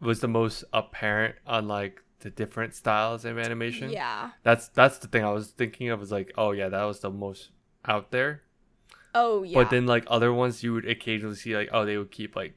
[0.00, 3.90] was the most apparent on like the different styles of animation.
[3.90, 4.30] Yeah.
[4.42, 7.10] That's that's the thing I was thinking of was like, oh yeah, that was the
[7.10, 7.50] most
[7.84, 8.42] out there.
[9.14, 9.54] Oh yeah.
[9.58, 12.54] But then like other ones you would occasionally see like oh they would keep like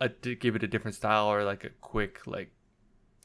[0.00, 2.52] a give it a different style or like a quick like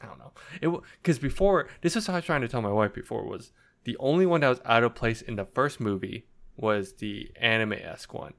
[0.04, 0.34] I don't know.
[0.62, 3.52] It because before this was what I was trying to tell my wife before was
[3.86, 7.74] the only one that was out of place in the first movie was the anime
[7.74, 8.34] esque one.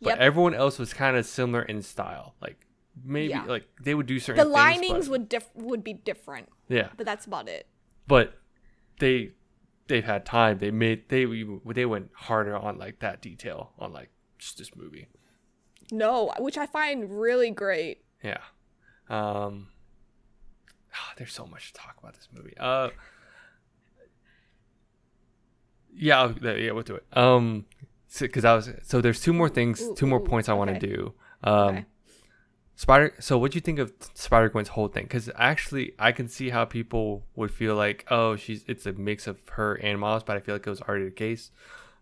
[0.00, 0.18] But Yep.
[0.18, 2.34] everyone else was kind of similar in style.
[2.40, 2.64] Like
[3.04, 3.44] maybe Yeah.
[3.44, 6.90] like they would do certain The things, linings but- would diff- would be different, yeah,
[6.96, 7.66] but that's about it.
[8.06, 8.34] but
[9.00, 9.32] they
[9.88, 10.58] they've had time.
[10.58, 11.24] They made they
[11.66, 15.08] they went harder on like that detail on like just this movie.
[15.90, 18.04] No, which I find really great.
[18.22, 18.42] Yeah.
[19.08, 19.68] Um
[20.98, 22.54] ah, there's so much to talk about this movie.
[22.58, 22.90] Uh
[25.94, 27.06] Yeah, yeah, we'll do it.
[27.16, 27.66] Um
[28.32, 30.70] cuz I was so there's two more things, Ooh, two more ooh, points I want
[30.70, 30.86] to okay.
[30.86, 31.14] do.
[31.42, 31.86] Um Okay.
[32.76, 35.06] Spider so what do you think of Spider Gwen's whole thing?
[35.08, 39.26] Cuz actually I can see how people would feel like, "Oh, she's it's a mix
[39.26, 41.50] of her and Miles," but I feel like it was already the case.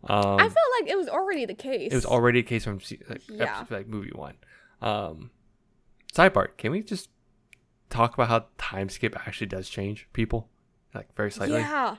[0.05, 1.93] Um I felt like it was already the case.
[1.93, 2.79] it was already a case from
[3.09, 3.61] like, Yeah.
[3.61, 4.37] episode, like movie one.
[4.83, 5.31] Um,
[6.15, 7.09] sidebar: Can we just
[7.91, 10.49] talk about how time skip actually does change people,
[10.95, 11.61] like very slightly?
[11.61, 11.97] Yeah,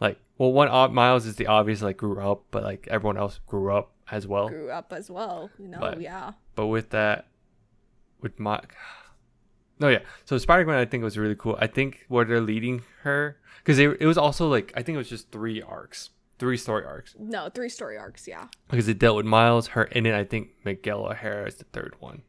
[0.00, 3.40] Like, well, one ob- Miles is the obvious like grew up, but like everyone else
[3.46, 4.48] grew up as well.
[4.48, 5.50] grew up as well.
[5.58, 6.32] You know, But- yeah.
[6.54, 7.26] But with that,
[8.20, 8.60] with my,
[9.78, 10.00] no, yeah.
[10.24, 11.56] So Spider Gwen, I think was really cool.
[11.60, 15.08] I think where they're leading her, because it was also like I think it was
[15.10, 17.14] just three arcs, three story arcs.
[17.18, 18.26] No, three story arcs.
[18.26, 18.46] Yeah.
[18.70, 21.94] because it dealt with Miles, her, and then I think Miguel O'Hara is the third
[22.00, 22.22] one.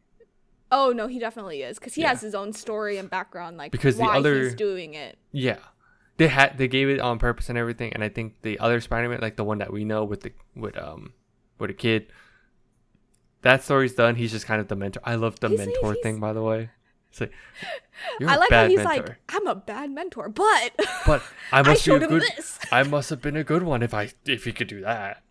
[0.72, 2.10] Oh no, he definitely is because he Yeah.
[2.10, 5.18] has his own story and background, like Because the why other- he's doing it.
[5.32, 5.60] Yeah,
[6.18, 9.20] they had they gave it on purpose and everything, and I think the other Spider-Man,
[9.22, 11.14] like the one that we know with the with um
[11.60, 12.12] with a kid,
[13.42, 14.16] that story's done.
[14.16, 15.02] He's just kind of the mentor.
[15.04, 16.70] I love the He's- mentor he's- thing, by the way.
[17.10, 17.32] It's like
[18.28, 20.72] I like how he's mentor, like, I'm a bad mentor, but
[21.06, 22.22] but I I must be a good.
[22.22, 22.60] this.
[22.72, 25.24] I must have been a good one if I if he could do that.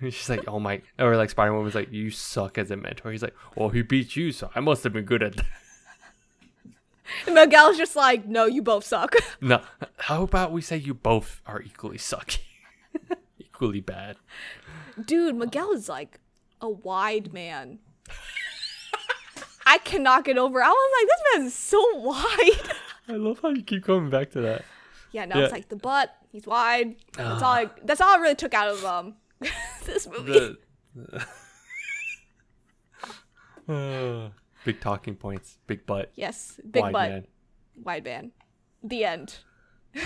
[0.10, 3.10] She's like, oh my, or like Spider Man was like, you suck as a mentor.
[3.12, 5.46] He's like, well, he beat you, so I must have been good at that.
[7.26, 9.16] And Miguel's just like, no, you both suck.
[9.40, 9.62] No,
[9.98, 12.38] how about we say you both are equally sucky,
[13.38, 14.16] equally bad.
[15.04, 16.20] Dude, Miguel is like
[16.60, 17.80] a wide man.
[19.66, 20.60] I cannot get over.
[20.60, 20.64] it.
[20.64, 22.76] I was like, this man is so wide.
[23.08, 24.64] I love how you keep coming back to that.
[25.10, 25.44] Yeah, now Yeah.
[25.44, 26.14] it's like the butt.
[26.30, 26.94] He's wide.
[27.14, 27.52] That's all.
[27.52, 29.14] I, that's all I really took out of um
[29.86, 30.56] this movie.
[30.94, 31.26] The,
[33.68, 34.30] Uh,
[34.64, 37.26] big talking points, big butt, yes, big wide butt, man.
[37.82, 38.32] wide man.
[38.82, 39.38] The end.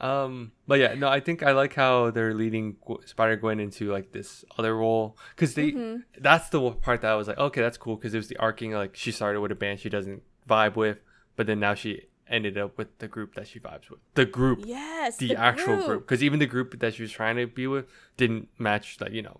[0.00, 4.10] Um, but yeah, no, I think I like how they're leading Spider Gwen into like
[4.10, 6.00] this other role because they Mm-hmm.
[6.20, 8.72] that's the part that I was like, okay, that's cool because it was the arcing
[8.72, 10.98] like she started with a band she doesn't vibe with,
[11.36, 14.00] but then now she ended up with the group that she vibes with.
[14.14, 17.46] The group, Yes, the, actual group, because even the group that she was trying to
[17.46, 18.96] be with didn't match.
[19.00, 19.38] Like you know,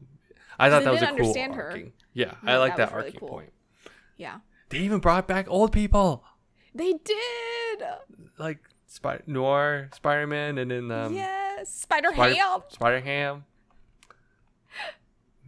[0.59, 1.63] I thought that was a cool her.
[1.71, 1.93] arcing.
[2.13, 3.29] Yeah, I like that that, was really cool.
[3.29, 3.53] point.
[4.17, 6.23] Yeah, They even brought back old people
[6.75, 7.83] they did.
[8.39, 12.63] like Spider Noir, Spider Man, and then um, yes, Spider Ham.
[12.69, 13.45] Spider Ham.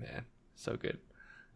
[0.00, 0.24] Man,
[0.56, 0.98] so good.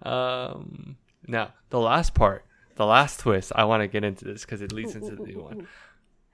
[0.03, 0.97] Um,
[1.27, 2.45] now the last part,
[2.79, 3.53] the last twist.
[3.55, 5.69] I want to get into this because it leads into the new one.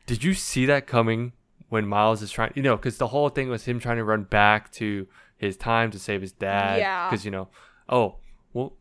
[0.06, 1.32] Did you see that coming
[1.70, 2.52] when Miles is trying?
[2.54, 5.90] You know, because the whole thing was him trying to run back to his time
[5.90, 6.78] to save his dad.
[6.78, 7.08] Yeah.
[7.10, 7.48] Because you know,
[7.88, 8.16] oh
[8.52, 8.74] well.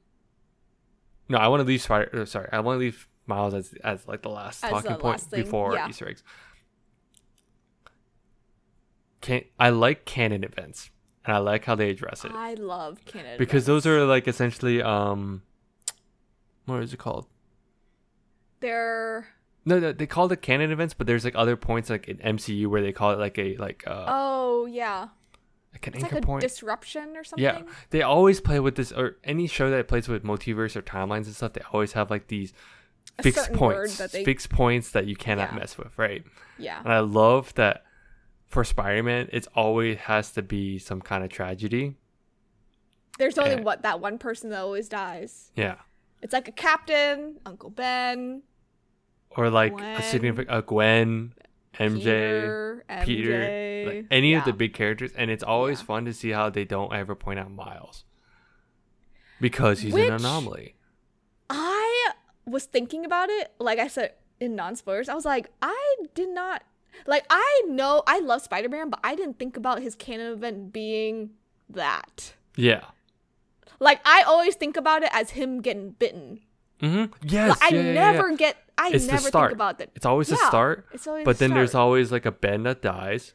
[1.30, 2.10] No, I want to leave Spider.
[2.22, 4.98] uh, Sorry, I want to leave Miles as as like the last As talking the
[4.98, 5.88] point last before yeah.
[5.88, 6.22] Easter eggs.
[9.22, 10.92] Can I like canon events,
[11.24, 14.82] and I like how they address it I love canon because those are like essentially
[14.82, 15.44] um,
[16.66, 17.28] what is it called?
[18.64, 19.28] They're
[19.66, 22.66] No, no, they call it canon events, but there's like other points like in MCU
[22.68, 25.10] where they call it like a like uh oh yeah,
[25.74, 26.42] like an it's anchor like a point.
[26.42, 27.44] disruption or something.
[27.44, 31.26] yeah, they always play with this or any show that plays with multiverse or timelines
[31.26, 31.54] and stuff.
[31.54, 32.52] They always have like these
[33.20, 35.60] A fixed points, that they- fixed points that you cannot Yeah.
[35.60, 36.24] mess with, right?
[36.58, 36.80] yeah.
[36.84, 37.84] And I love that
[38.48, 41.96] for Spider-Man, it's always has to be some kind of tragedy.
[43.20, 43.62] There's only eh.
[43.62, 45.52] what that one person that always dies.
[45.56, 45.76] Yeah.
[46.22, 48.44] It's like a captain, Uncle Ben,
[49.36, 51.34] Or like Gwen, a significant a Gwen,
[51.80, 55.86] MJ, Peter, Peter, like any of the big characters, and it's always Yeah.
[55.86, 58.04] fun to see how they don't ever point out Miles
[59.42, 60.76] because he's Which- an anomaly.
[61.50, 62.12] I
[62.46, 65.10] was thinking about it, like I said in non spoilers.
[65.10, 66.64] I was like, I did not
[67.08, 67.26] like.
[67.30, 71.32] I know I love Spider Man, but I didn't think about his canon event being
[71.70, 72.34] that.
[72.56, 72.86] Yeah.
[73.80, 76.42] Like I always think about it as him getting bitten.
[76.84, 77.14] Mm-hmm.
[77.28, 77.50] Yes.
[77.62, 78.12] Like, I yeah, yeah, yeah.
[78.12, 78.58] never get.
[78.78, 79.50] I It's the never start.
[79.52, 79.92] think about that.
[79.96, 82.64] It's always the Yeah, start, It's always but the then there's always like a Ben
[82.64, 83.34] that dies,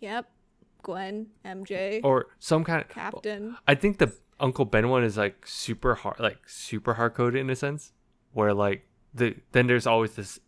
[0.00, 0.28] Yep.
[0.82, 3.56] Gwen, MJ, or some kind of Captain.
[3.68, 7.50] I think the Uncle Ben one is like super hard, like super hard coded in
[7.50, 7.92] a sense,
[8.32, 10.38] where like the then there's always this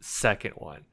[0.00, 0.84] second one,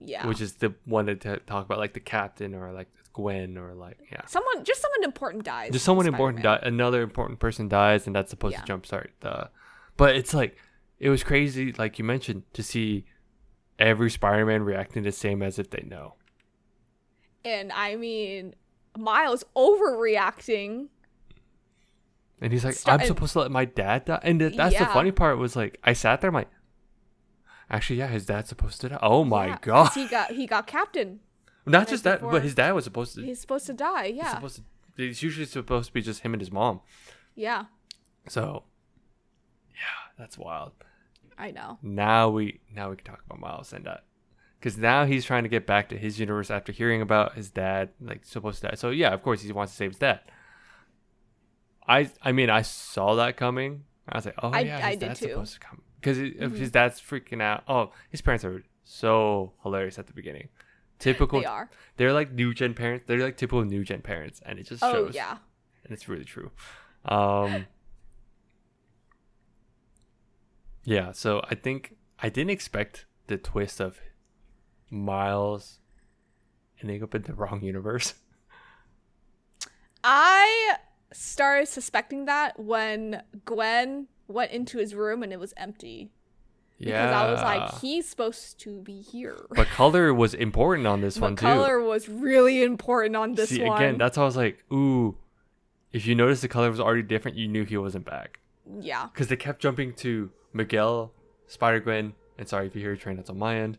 [0.00, 0.26] Yeah.
[0.26, 3.74] which is the one that t- talk about like the captain or like Gwen or
[3.74, 5.72] like yeah, Someone, just someone important dies.
[5.72, 6.60] just someone important Spider-Man.
[6.62, 6.66] die.
[6.68, 8.62] Another important person dies, and that's supposed Yeah.
[8.62, 9.50] to jumpstart the.
[9.98, 10.56] But it's like
[10.98, 13.04] it was crazy, like you mentioned, to see
[13.78, 16.14] every Spider-Man reacting the same as if they know.
[17.44, 18.54] And I mean,
[18.96, 20.86] Miles overreacting.
[22.40, 24.20] And he's like, Start- I'm supposed to let my dad die.
[24.22, 26.48] And th- that's the funny part was like, I sat there, I'm like,
[27.70, 28.98] actually, yeah, his dad's supposed to die.
[29.02, 29.92] Oh my Yeah, god!
[29.94, 31.20] He got he got captain.
[31.66, 33.22] Not just that, but his dad was supposed to.
[33.22, 34.08] He's supposed to die.
[34.08, 34.34] he's Yeah.
[34.36, 34.62] supposed to.
[35.04, 36.80] It's usually supposed to be just him and his mom.
[37.34, 37.64] Yeah.
[38.28, 38.67] So, yeah,
[40.18, 40.72] that's wild.
[41.38, 41.78] I know.
[41.82, 44.04] Now we now we can talk about Miles and that,
[44.58, 47.90] because now he's trying to get back to his universe after hearing about his dad
[48.00, 48.74] like supposed to die.
[48.74, 50.20] So yeah, of course he wants to save his dad.
[51.86, 53.84] I I mean I saw that coming.
[54.08, 55.28] I was like, oh I- yeah, his I did dad's too.
[55.28, 56.56] supposed to come because Mhm.
[56.56, 57.64] his dad's freaking out.
[57.68, 60.48] Oh, his parents are so hilarious at the beginning.
[60.98, 61.40] Typical.
[61.40, 61.70] They are.
[61.96, 63.04] They're like new gen parents.
[63.06, 65.14] They're like typical new gen parents, and it just Oh shows.
[65.14, 65.38] yeah.
[65.84, 66.50] and it's really true.
[67.04, 67.66] Um,
[70.88, 74.00] yeah, so I think I didn't expect the twist of
[74.90, 75.80] Miles
[76.80, 78.14] ending up in the wrong universe.
[80.02, 80.76] I
[81.12, 86.10] started suspecting that when Gwen went into his room and it was empty.
[86.78, 87.06] Yeah.
[87.06, 89.36] Because I was like, he's supposed to be here.
[89.50, 91.42] but color was important on this But one too.
[91.42, 93.82] color was really important on this See, one.
[93.82, 95.16] again, that's how I was like, ooh.
[95.92, 98.40] If you noticed the color was already different, you knew he wasn't back
[98.80, 99.08] yeah.
[99.12, 101.12] because they kept jumping to Miguel,
[101.46, 103.78] Spider Gwen, and sorry if you hear a train that's on my end.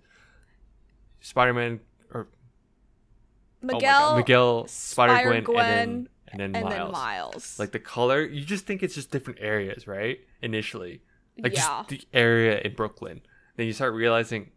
[1.21, 1.79] Spider Man
[2.13, 6.71] or oh Miguel, Miguel, Spider Gwen, and then and then and Miles.
[6.77, 7.59] then Miles.
[7.59, 10.19] Like the color, you just think it's just different areas, right?
[10.41, 11.01] Initially,
[11.37, 13.21] like yeah, just the area in Brooklyn.
[13.57, 14.51] Then you start realizing,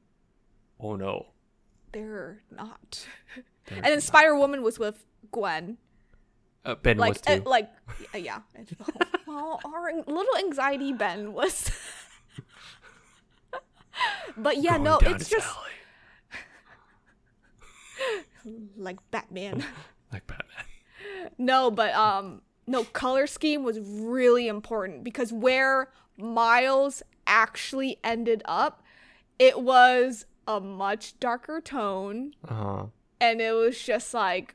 [0.78, 1.26] oh no.
[1.92, 3.06] they're not.
[3.66, 4.00] they're And then.
[4.00, 5.78] Spider Woman was with Gwen.
[6.64, 7.32] uh, Ben like, was too.
[7.32, 7.70] uh, like,
[8.14, 8.40] yeah.
[9.26, 11.70] well, our little anxiety Ben was.
[14.36, 15.48] but yeah, Going no, it's just
[18.76, 19.64] like Batman.
[20.12, 20.64] like Batman.
[21.38, 28.82] No, but um no, color scheme was really important because where Miles actually ended up,
[29.38, 32.86] it was a much darker tone Uh huh.
[33.20, 34.54] and it was just like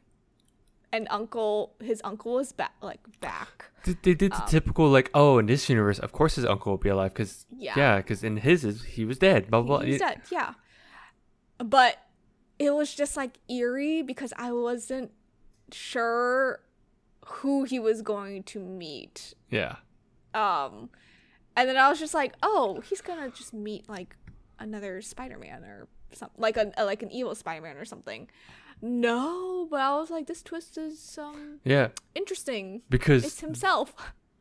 [0.93, 3.71] an uncle his uncle was back like back.
[3.85, 6.77] They, they did the typical like, oh, in this universe, of course his uncle will
[6.77, 7.73] be alive because Yeah.
[7.75, 9.49] yeah, because in his is he was dead.
[9.49, 9.79] Blah blah.
[9.79, 10.53] He was dead, yeah.
[11.57, 11.97] But
[12.59, 15.11] it was just like eerie because I wasn't
[15.71, 16.59] sure
[17.25, 19.33] who he was going to meet.
[19.49, 19.77] Yeah.
[20.33, 20.89] Um,
[21.55, 24.15] and then I was just like, oh, he's gonna just meet like
[24.59, 28.29] another Spider-Man or something, like a like an evil Spider-Man or something.
[28.81, 31.89] No, but I was like, this twist is um Yeah.
[32.15, 32.81] interesting.
[32.89, 33.93] Because It's himself.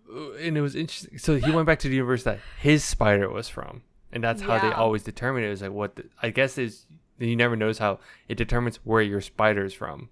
[0.08, 1.18] and it was interesting.
[1.18, 3.82] So he went back to the universe that his spider was from,
[4.12, 5.50] and that's how they always determine it.
[5.50, 6.86] Is like what the, I guess is
[7.18, 10.10] you never knows how it determines where your spider is from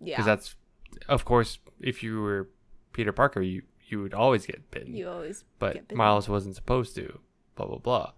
[0.00, 0.56] Yeah, because that's
[1.08, 2.48] of course if you were
[2.92, 5.98] Peter Parker you you would always get bitten, you always but get bitten.
[5.98, 7.20] Miles wasn't supposed to.
[7.56, 8.12] Blah blah blah.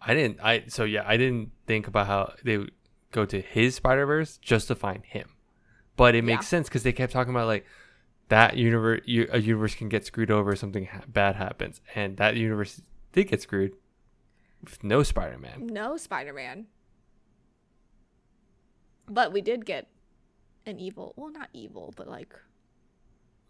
[0.00, 0.38] I didn't.
[0.42, 1.04] I so yeah.
[1.06, 2.66] I didn't think about how they
[3.12, 5.30] go to his Spider Verse just to find him,
[5.96, 6.48] but it makes Yeah.
[6.58, 7.64] sense because they kept talking about like
[8.28, 9.02] that universe.
[9.04, 10.56] You, a universe can get screwed over.
[10.56, 12.80] Something ha- bad happens, and that universe
[13.12, 13.72] did get screwed
[14.62, 15.66] with no Spider Man.
[15.66, 16.66] no Spider-Man.
[19.08, 19.88] But we did get
[20.66, 22.34] an evil, well, not evil, but like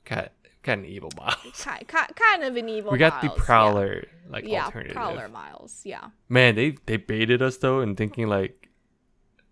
[0.05, 0.33] Got
[0.63, 1.37] got an evil Miles.
[1.65, 2.91] kind, kind of an evil.
[2.93, 4.95] we got Miles, the Prowler like Yeah, yeah alternative.
[4.97, 5.83] Prowler Miles.
[5.85, 6.09] Yeah.
[6.29, 8.62] Man, they they baited us though, and thinking like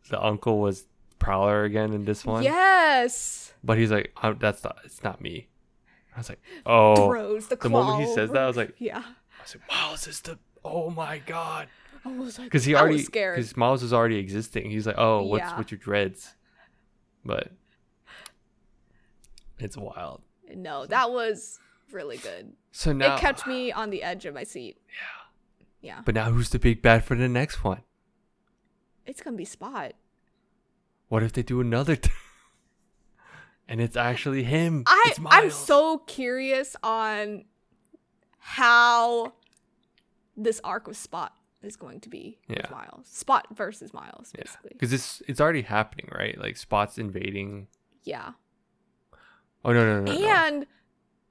[0.09, 0.86] the uncle was
[1.18, 2.42] Prowler again in this one.
[2.42, 3.53] Yes.
[3.62, 4.78] But he's like, "Oh, that's not.
[4.84, 5.48] It's not me.
[6.14, 7.09] I was like, oh.
[7.09, 9.03] Throws the the moment he says that, I was like, yeah.
[9.05, 10.38] I was like, Miles is the.
[10.64, 11.68] Oh my god.
[12.05, 14.70] I was like, Because he already, because Miles was already existing.
[14.70, 15.59] He's like, oh, what's Yeah.
[15.59, 16.34] with your dreads?
[17.24, 17.51] But
[19.59, 20.22] it's wild.
[20.55, 21.59] No, that was
[21.92, 22.55] really good.
[22.72, 24.78] So now, it kept me on the edge of my seat.
[24.88, 25.16] Yeah.
[25.82, 26.03] Yeah.
[26.05, 27.82] but now who's the big bad for the next one?
[29.07, 29.92] It's gonna be Spot.
[31.09, 31.96] What if they do another?
[31.96, 32.11] T-
[33.68, 34.84] and it's actually him.
[34.86, 37.44] I I'm so curious on
[38.38, 39.32] how
[40.36, 41.32] this arc of Spot
[41.62, 42.62] is going to be Yeah.
[42.62, 43.07] with Miles.
[43.09, 44.70] Spot versus Miles, basically.
[44.72, 46.38] because it's it's already happening, right?
[46.38, 47.66] Like Spot's invading.
[48.05, 48.32] Yeah.
[49.64, 50.12] Oh no no no!
[50.12, 50.26] no.
[50.26, 50.66] And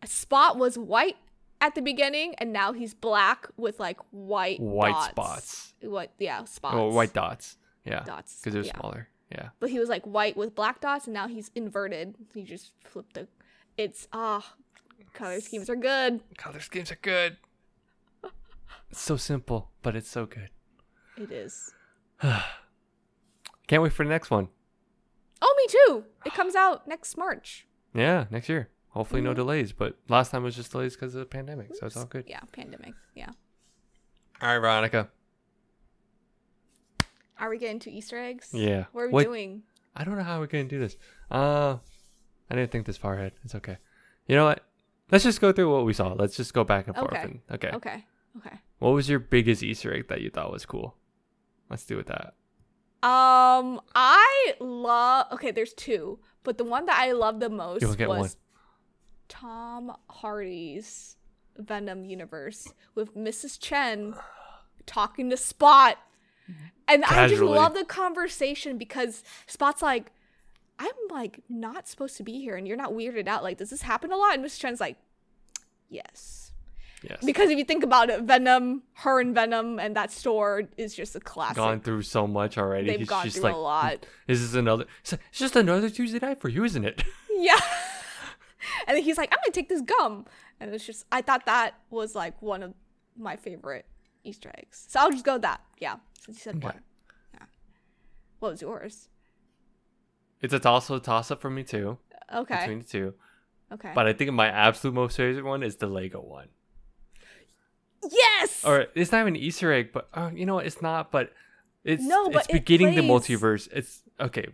[0.05, 1.17] Spot was white
[1.61, 5.09] at the beginning, and now he's black with like white White dots.
[5.09, 5.73] spots.
[5.81, 6.13] What?
[6.19, 6.75] Yeah, spots.
[6.77, 7.57] Oh, white dots.
[7.85, 8.39] Yeah, dots.
[8.39, 8.79] because it was yeah.
[8.79, 9.09] smaller.
[9.31, 9.49] Yeah.
[9.59, 12.15] but he was like white with black dots, and now he's inverted.
[12.33, 13.27] He just flipped the.
[13.77, 14.55] It's ah,
[15.13, 16.21] color schemes are good.
[16.37, 17.37] Color schemes are good.
[18.89, 20.49] It's so simple, but it's so good.
[21.15, 21.71] It is.
[23.67, 24.49] Can't wait for the next one.
[25.41, 26.03] Oh, me too.
[26.25, 27.67] It comes out next March.
[27.93, 28.69] Yeah, next year.
[28.89, 29.71] Hopefully, no delays.
[29.71, 32.25] But last time was just delays because of the pandemic, so it's all good.
[32.27, 32.93] Yeah, pandemic.
[33.15, 33.29] Yeah.
[34.41, 35.09] All right, Veronica.
[37.39, 38.49] Are we getting to Easter eggs?
[38.53, 38.85] Yeah.
[38.91, 39.63] What are we What- doing?
[39.95, 40.97] I don't know how we're gonna do this.
[41.31, 41.77] Uh,
[42.49, 43.33] I didn't think this far ahead.
[43.43, 43.77] It's okay.
[44.27, 44.63] You know what?
[45.11, 46.13] Let's just go through what we saw.
[46.13, 47.11] Let's just go back and forth.
[47.11, 47.21] Okay.
[47.23, 47.69] And, okay.
[47.73, 48.05] Okay.
[48.37, 48.57] Okay.
[48.77, 50.95] What was your biggest Easter egg that you thought was cool?
[51.69, 52.35] Let's do with that.
[53.01, 55.27] Um, I love.
[55.33, 58.19] Okay, there's two, but the one that I love the most You only get was
[58.19, 58.29] one.
[59.29, 61.15] Tom Hardy's
[61.57, 63.59] Venom universe with Mrs.
[63.59, 64.15] Chen
[64.85, 65.97] talking to Spot,
[66.87, 70.11] and I just love the conversation because Spot's like,
[70.77, 73.43] "I'm like not supposed to be here, and you're not weirded out.
[73.43, 74.59] Like, does this happen a lot?" And Mrs.
[74.59, 74.97] Chen's like,
[75.89, 76.51] "Yes."
[77.01, 77.23] Yes.
[77.23, 81.15] Because if you think about it, Venom, her and Venom, and that store is just
[81.15, 81.55] a classic.
[81.55, 82.87] gone through so much already.
[82.87, 84.05] They've He's gone just through like, a lot.
[84.27, 84.85] This is another.
[85.01, 87.03] It's just another Tuesday night for you, isn't it?
[87.41, 87.57] Yeah.
[88.87, 90.25] and then he's like, I'm gonna take this gum.
[90.59, 92.73] And it's just I thought that was like one of
[93.17, 93.85] my favorite
[94.23, 94.85] Easter eggs.
[94.89, 95.61] So I'll just go with that.
[95.79, 95.95] Yeah.
[96.25, 96.65] Since you said Okay.
[96.67, 96.81] one.
[97.33, 97.45] Yeah.
[98.39, 99.09] What was yours?
[100.41, 101.97] It's a also a toss up for me too
[102.33, 102.57] Okay.
[102.59, 103.13] between the two.
[103.73, 103.91] okay.
[103.93, 106.47] But I think my absolute most favorite one is the Lego one.
[108.09, 108.63] yes.
[108.65, 110.65] Or it's not even an Easter egg, but uh, you know what?
[110.65, 111.11] It's not.
[111.11, 111.33] But
[111.83, 113.67] it's No, it's but it beginning the multiverse.
[113.73, 114.47] It's okay.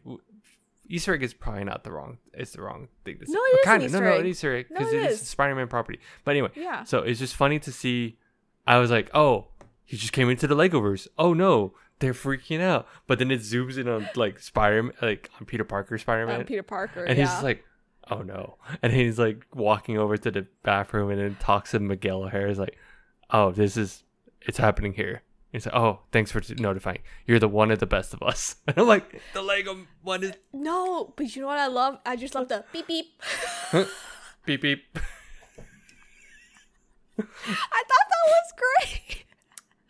[0.88, 2.18] Easter egg is probably not the wrong.
[2.34, 3.34] It's the wrong thing to say.
[3.34, 3.90] No, it is kind of.
[3.90, 5.28] Easter no, no, an Easter egg No, because it it is is.
[5.28, 6.00] Spider-Man property.
[6.24, 6.84] But anyway, yeah.
[6.84, 8.18] so it's just funny to see.
[8.68, 9.48] I was like, oh,
[9.84, 11.08] he just came into the Legoverse.
[11.18, 12.88] Oh no, they're freaking out.
[13.08, 16.64] But then it zooms in on like Spider, like on Peter Parker Spider-Man, Um, Peter
[16.64, 17.04] Parker.
[17.04, 17.24] and yeah.
[17.24, 17.64] he's just like,
[18.10, 18.58] oh no.
[18.82, 22.50] And he's like walking over to the bathroom and then talks to Miguel O'Hara.
[22.50, 22.78] He's like,
[23.32, 24.04] oh, this is,
[24.42, 25.24] it's happening here.
[25.56, 27.00] He's like, oh, thanks for notifying.
[27.26, 28.58] You're the one of the best of us.
[28.68, 31.98] And I'm like, the Lego one is no, but you know what I love?
[32.06, 33.06] I just love the beep beep.
[34.46, 34.84] beep beep.
[37.18, 39.24] I thought that was great.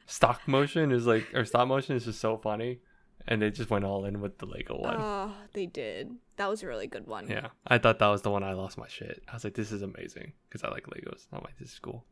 [0.06, 2.82] Stop motion is like, or stop motion is just so funny.
[3.28, 4.98] And they just went all in with the Lego one.
[5.00, 6.12] Oh, they did.
[6.38, 7.28] That was a really good one.
[7.28, 7.48] yeah.
[7.66, 9.24] I thought that was the one I lost my shit.
[9.28, 10.34] I was like, this is amazing.
[10.48, 11.26] Because I like Legos.
[11.34, 12.06] I'm like, this is cool.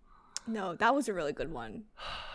[0.47, 1.83] No, that was a really good one.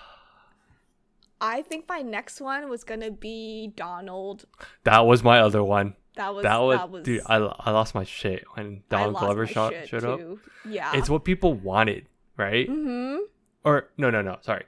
[1.40, 4.44] I think my next one was gonna be Donald.
[4.84, 5.94] That was my other one.
[6.16, 7.22] That was that was, that was dude.
[7.26, 10.18] I, I lost my shit when Donald Glover my shot shit showed up.
[10.18, 10.40] too.
[10.68, 10.90] Yeah.
[10.94, 12.68] It's what people wanted, right?
[12.68, 13.18] mm-hmm.
[13.64, 14.38] Or no, no, no.
[14.40, 14.64] Sorry,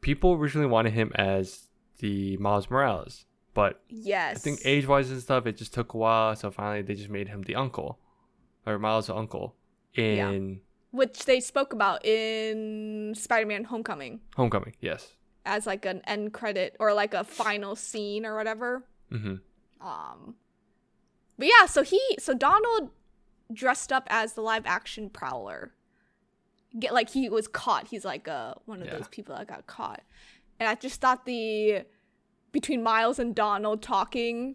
[0.00, 4.36] people originally wanted him as the Miles Morales, but Yes.
[4.36, 6.34] I think age-wise and stuff, it just took a while.
[6.34, 7.98] So finally, they just made him the uncle,
[8.66, 9.54] or Miles' uncle
[9.94, 10.60] in
[10.90, 14.74] which they spoke about in Spider-Man: Homecoming Homecoming.
[14.80, 15.14] Yes.
[15.48, 18.84] As like an end credit or like a final scene or whatever.
[19.12, 19.36] Mm-hmm.
[19.86, 20.34] Um,
[21.38, 22.90] but yeah, so he, so Donald
[23.52, 25.72] dressed up as the live action Prowler.
[26.78, 27.88] Get like he was caught.
[27.88, 28.96] He's like uh one of Yeah.
[28.98, 30.02] those people that got caught,
[30.60, 31.84] and I just thought the
[32.52, 34.54] between Miles and Donald talking,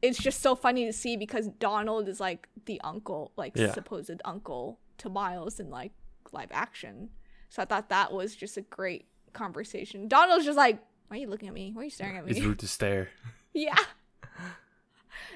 [0.00, 3.72] it's just so funny to see because Donald is like the uncle, like Yeah.
[3.74, 5.92] supposed uncle to Miles in like
[6.32, 7.10] live action.
[7.50, 10.08] So I thought that was just a great conversation.
[10.08, 11.72] Donald's just like, "Why are you looking at me?
[11.72, 13.08] Why are you staring at me?" It's rude to stare.
[13.54, 13.74] Yeah.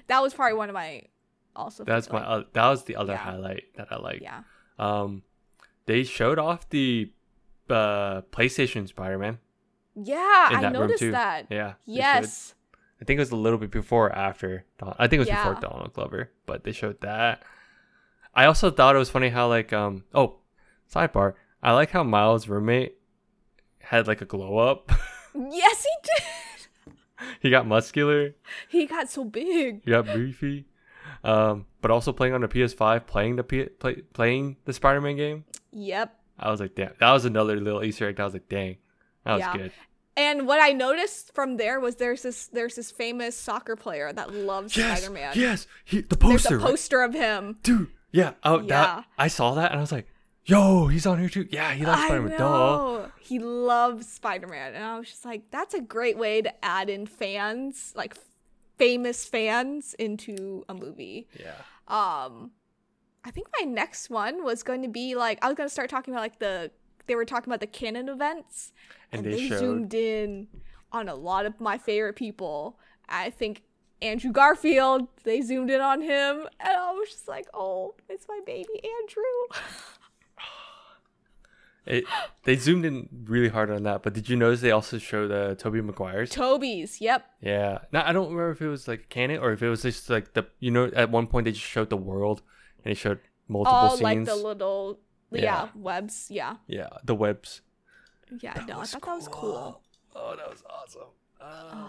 [0.07, 1.03] that was probably one of my
[1.57, 2.21] also That's my.
[2.21, 3.19] like, Uh, that was the other Yeah.
[3.19, 4.21] highlight that I like.
[4.21, 4.43] yeah.
[4.79, 5.23] Um,
[5.87, 7.11] they showed off the
[7.71, 9.39] uh PlayStation Spider-Man.
[9.95, 11.47] Yeah, I noticed that.
[11.51, 11.75] Yeah.
[11.85, 12.55] Yes.
[13.01, 14.65] I think it was a little bit before or after.
[14.79, 15.49] Don- I think it was Yeah.
[15.49, 17.43] before Donald Glover, but they showed that.
[18.35, 20.39] I also thought it was funny how like um oh
[20.93, 22.97] sidebar I like how Miles' roommate
[23.83, 24.91] had like a glow up.
[25.35, 26.95] Yes, he did.
[27.41, 28.35] he got muscular.
[28.69, 29.83] He got so big.
[29.83, 30.67] He got beefy.
[31.25, 35.45] Um, but also playing on the PS5, playing the P- play, playing the Spider-Man game.
[35.73, 36.15] Yep.
[36.39, 38.21] I was like, damn, that was another little Easter egg.
[38.21, 38.77] I was like, dang,
[39.25, 39.57] that was Yeah.
[39.57, 39.73] good.
[40.19, 44.35] And what I noticed from there was there's this there's this famous soccer player that
[44.35, 45.33] loves Yes, Spider-Man.
[45.35, 46.29] yes, he, the poster.
[46.29, 46.67] There's poster, a right?
[46.71, 47.57] poster of him.
[47.63, 47.89] dude.
[48.11, 48.67] Yeah, oh, Yeah.
[48.67, 50.09] that I saw that and I was like,
[50.45, 51.47] yo, he's on here too.
[51.51, 52.39] Yeah, he loves Spider-Man.
[52.39, 52.39] Duh.
[52.39, 53.13] know.
[53.21, 54.75] He loves Spider-Man.
[54.75, 58.17] And I was just like, that's a great way to add in fans, like
[58.79, 61.29] famous fans into a movie.
[61.39, 61.53] Yeah.
[61.89, 62.51] um
[63.25, 65.89] i think my next one was going to be like i was going to start
[65.89, 66.71] talking about like the
[67.07, 68.73] they were talking about the canon events
[69.13, 70.49] And and, they they, zoomed in
[70.91, 72.79] on a lot of my favorite people
[73.09, 73.63] i think
[74.01, 75.07] Andrew Garfield.
[75.23, 79.63] They zoomed in on him, and I was just like, "Oh, it's my baby Andrew."
[81.85, 82.05] It,
[82.45, 85.57] they zoomed in really hard on that, but did you notice they also showed uh,
[85.57, 86.31] Tobey Maguire's?
[86.31, 87.01] Tobey's.
[87.01, 87.25] Yep.
[87.41, 87.79] Yeah.
[87.93, 90.35] Now I don't remember if it was like canon or if it was just like
[90.35, 92.43] the you know at one point they just showed the world
[92.85, 93.19] and they showed
[93.49, 94.03] multiple All scenes.
[94.03, 95.01] like the little
[95.33, 95.43] yeah.
[95.43, 95.69] Yeah.
[95.75, 96.27] webs.
[96.31, 96.57] Yeah.
[96.69, 97.63] yeah, the webs.
[98.41, 98.55] Yeah.
[98.55, 99.83] That no, I thought that was cool.
[100.15, 101.09] Oh, that was awesome.
[101.41, 101.89] Uh,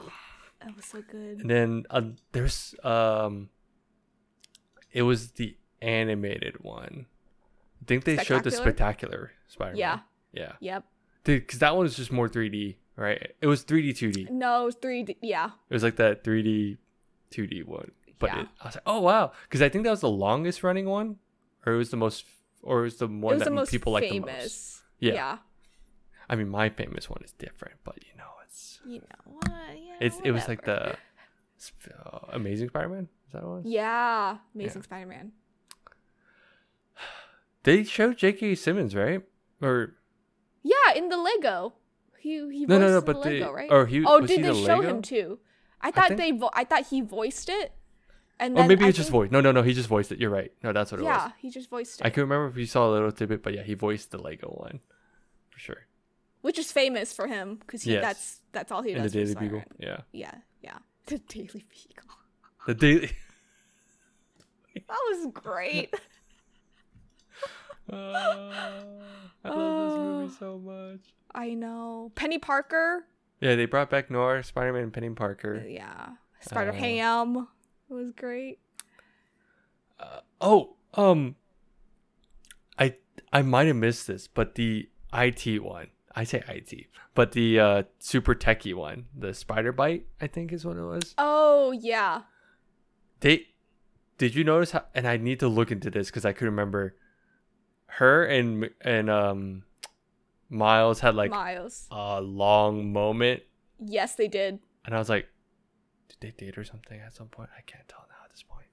[0.61, 1.41] That was so good.
[1.41, 3.49] And then uh, there's um,
[4.91, 7.05] it was the animated one.
[7.83, 9.31] I think they showed the Spectacular?
[9.49, 9.77] Spider-Man.
[9.77, 9.99] Yeah.
[10.31, 10.53] Yeah.
[10.61, 10.85] Yep.
[11.25, 13.33] Because that one was just more 3D, right?
[13.41, 14.29] It was 3D, 2D.
[14.29, 15.03] No, it was three.
[15.03, 15.51] D- yeah.
[15.69, 16.77] It was like that 3D,
[17.31, 17.91] 2D one.
[18.19, 18.41] But Yeah.
[18.41, 21.17] it, I was like, oh wow, because I think that was the longest running one,
[21.65, 22.25] or it was the most,
[22.61, 24.81] or it was the one was that the people like the most.
[24.99, 25.13] Yeah.
[25.13, 25.37] yeah.
[26.29, 29.51] I mean, my famous one is different, but you know, it's You know what?
[29.75, 33.09] Yeah, it's it was like the uh, Amazing Spider-Man.
[33.27, 33.57] Is that what?
[33.57, 33.65] it was?
[33.65, 34.83] Yeah, Amazing.
[34.83, 35.31] Spider-Man.
[37.63, 38.55] They showed J.K.
[38.55, 39.21] Simmons, right?
[39.61, 39.95] Or
[40.63, 41.73] Yeah, in the Lego.
[42.19, 43.71] He he no, no, no, voiced but the they Lego, right?
[43.71, 44.81] or he oh, did he they the show Lego?
[44.89, 45.39] him too?
[45.81, 47.73] I thought think- they vo- I thought he voiced it.
[48.39, 49.31] And Or maybe I he just voiced.
[49.31, 49.61] No, no, no.
[49.61, 50.19] He just voiced it.
[50.19, 50.51] You're right.
[50.63, 51.27] No, that's what it Yeah, was.
[51.27, 52.05] Yeah, he just voiced it.
[52.05, 54.47] I can remember if you saw a little tidbit, but yeah, he voiced the Lego
[54.49, 54.79] one
[55.51, 55.85] for sure.
[56.41, 58.01] Which is famous for him because Yes.
[58.01, 59.63] that's that's all he In the for Daily Beagle.
[59.77, 59.97] Yeah.
[60.11, 60.77] Yeah, yeah.
[61.05, 62.09] The Daily Beagle.
[62.67, 63.11] The Daily.
[64.75, 65.93] That was great.
[67.91, 67.95] Uh,
[69.43, 70.99] I love this movie so much.
[71.33, 72.11] I know.
[72.15, 73.05] Peni Parker.
[73.41, 75.63] Yeah, they brought back Noir, Spider Man, and Peni Parker.
[75.67, 76.09] Yeah.
[76.39, 77.47] Spider Uh, Ham
[77.89, 78.59] was great.
[80.41, 81.35] Oh, um,
[82.77, 82.95] I
[83.31, 87.83] I might have missed this, but the IT one, I say IT, but the uh,
[87.99, 91.15] super techie one, the Spider Byte, I think is what it was.
[91.17, 92.23] Oh yeah.
[93.21, 93.47] They
[94.17, 94.83] did you notice how?
[94.93, 96.97] And I need to look into this because I could remember
[97.97, 99.63] her and and um
[100.49, 101.87] Miles had like Miles.
[101.91, 103.41] a long moment,
[103.79, 104.59] Yes, they did.
[104.85, 105.27] and I was like,
[106.09, 107.49] did they date or something at some point?
[107.57, 108.67] I can't tell now at this point.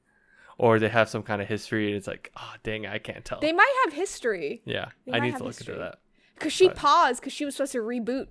[0.59, 3.41] Or they have some kind of history, and it's like, oh dang, I can't tell.
[3.41, 5.75] They might have history yeah, they I need to look history.
[5.75, 5.99] into that.
[6.35, 8.27] because she But- paused because she was supposed to reboot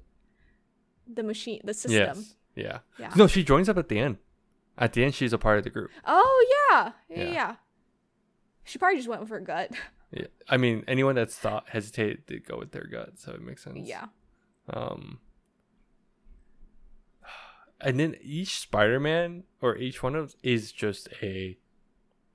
[1.12, 1.92] the machine, the system.
[2.18, 2.80] Yes, yeah.
[3.00, 3.12] Yeah.
[3.16, 4.18] No, she joins up at the end.
[4.78, 5.90] At the end, she's a part of the group.
[6.06, 6.92] Oh yeah.
[7.10, 7.32] yeah, Yeah.
[7.34, 7.56] yeah.
[8.64, 9.72] She probably just went with her gut.
[10.12, 10.26] Yeah.
[10.50, 13.88] I mean, anyone that's thought hesitated to go with their gut, so it makes sense.
[13.88, 14.06] yeah.
[14.72, 15.20] Um,
[17.82, 21.58] and then each Spider-Man or each one of them is just a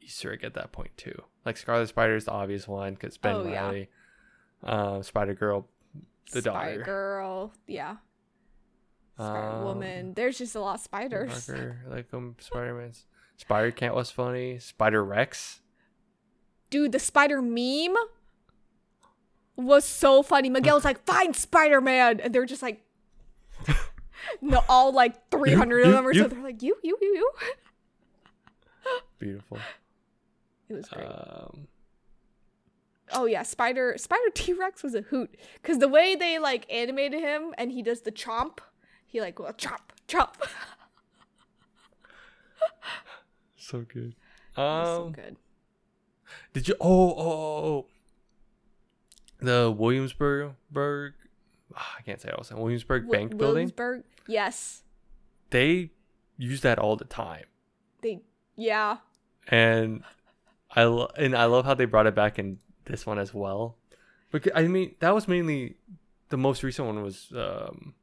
[0.01, 1.23] Easter egg at that point too.
[1.45, 3.65] Like Scarlet Spider is the obvious one because Ben Oh, yeah.
[3.67, 3.89] Reilly,
[4.63, 5.69] um, Spider Girl,
[6.33, 6.55] the dog.
[6.55, 7.53] Spider daughter, Girl.
[7.67, 7.97] Yeah.
[9.17, 10.15] Spider Um, Woman.
[10.15, 11.47] There's just a lot of spiders.
[11.47, 13.07] Parker, like um, Spider-Man's
[13.37, 14.59] Spider Cat was funny.
[14.59, 15.61] Spider Rex.
[16.71, 17.95] Dude, the spider meme
[19.57, 20.49] was so funny.
[20.51, 22.21] Miguel's like, find Spider Man.
[22.21, 22.83] And they're just like,
[24.41, 26.23] no, all like 300 of you, them or you.
[26.23, 26.29] so.
[26.29, 27.31] They're like, you, you, you, you.
[29.19, 29.59] Beautiful.
[30.69, 31.07] It was great.
[31.07, 31.69] Um,
[33.13, 33.43] oh, yeah.
[33.45, 35.35] Spider Spider T Rex was a hoot.
[35.63, 38.59] Because the way they like animated him and he does the chomp,
[39.07, 40.35] he like, well, chomp, chomp.
[43.57, 44.15] so good.
[44.57, 45.37] Was so Um, good.
[46.53, 46.75] Did you?
[46.81, 47.87] Oh, oh, oh, oh.
[49.41, 51.15] The Williamsburg, Burg,
[51.77, 52.57] ah, I can't say it also.
[52.57, 53.53] Williamsburg Wi- Bank Building.
[53.55, 54.05] Williamsburg.
[54.27, 54.83] Yes.
[55.51, 55.91] They
[56.39, 57.45] use that all the time,
[58.03, 58.23] They,
[58.57, 58.99] yeah.
[59.49, 60.03] and
[60.71, 63.77] I lo- and I love how they brought it back in this one as well.
[64.33, 65.77] Because I mean, that was mainly
[66.31, 67.95] the most recent one was um.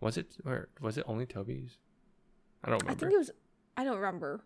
[0.00, 1.78] Was it or was it only Tobey's?
[2.62, 2.92] I don't remember.
[2.92, 3.30] I think it was,
[3.76, 4.42] I don't remember.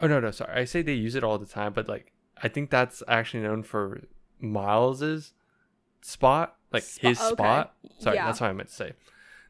[0.00, 0.52] Oh no, no, sorry.
[0.60, 3.62] I say they use it all the time, but like I think that's actually known
[3.62, 4.00] for
[4.40, 5.32] Miles's
[6.00, 7.30] spot, like his okay.
[7.32, 7.74] spot.
[7.98, 8.26] Sorry, Yeah.
[8.26, 8.92] that's what I meant to say.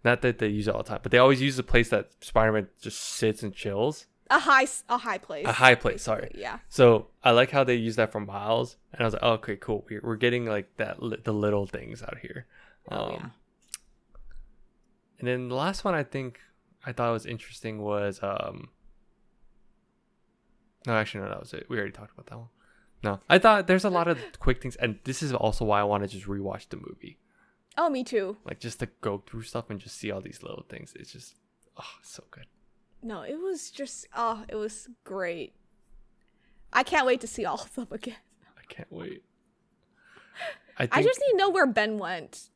[0.04, 2.10] Not that they use it all the time, but they always use the place that
[2.20, 4.06] Spider-Man just sits and chills.
[4.30, 5.46] A high, a high place.
[5.46, 6.30] A high place, sorry.
[6.34, 6.58] Yeah.
[6.68, 9.56] So I like how they use that for Miles, and I was like, oh, okay,
[9.56, 9.84] cool.
[9.90, 12.46] We're, we're getting like that, li- the little things out here.
[12.90, 13.26] Um, Oh, yeah.
[15.18, 16.40] And then the last one I think
[16.86, 18.68] I thought was interesting was um.
[20.88, 21.66] No, actually, no, that was it.
[21.68, 22.48] We already talked about that one.
[23.04, 25.84] No, I thought there's a lot of quick things, and this is also why I
[25.84, 27.18] want to just rewatch the movie,
[27.76, 28.38] Oh, me too.
[28.44, 30.94] like just to go through stuff and just see all these little things.
[30.98, 31.36] It's just,
[31.76, 32.46] oh, so good.
[33.02, 35.54] No, it was just, oh, it was great.
[36.72, 38.16] I can't wait to see all of them again.
[38.58, 39.22] I can't wait.
[40.78, 42.48] I think I just need to know where Ben went.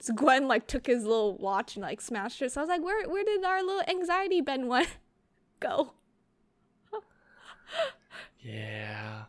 [0.00, 2.52] So Gwen like took his little watch and like smashed it.
[2.52, 4.88] So I was like, where where did our little anxiety Ben went
[5.60, 5.94] go?
[8.40, 9.24] Yeah.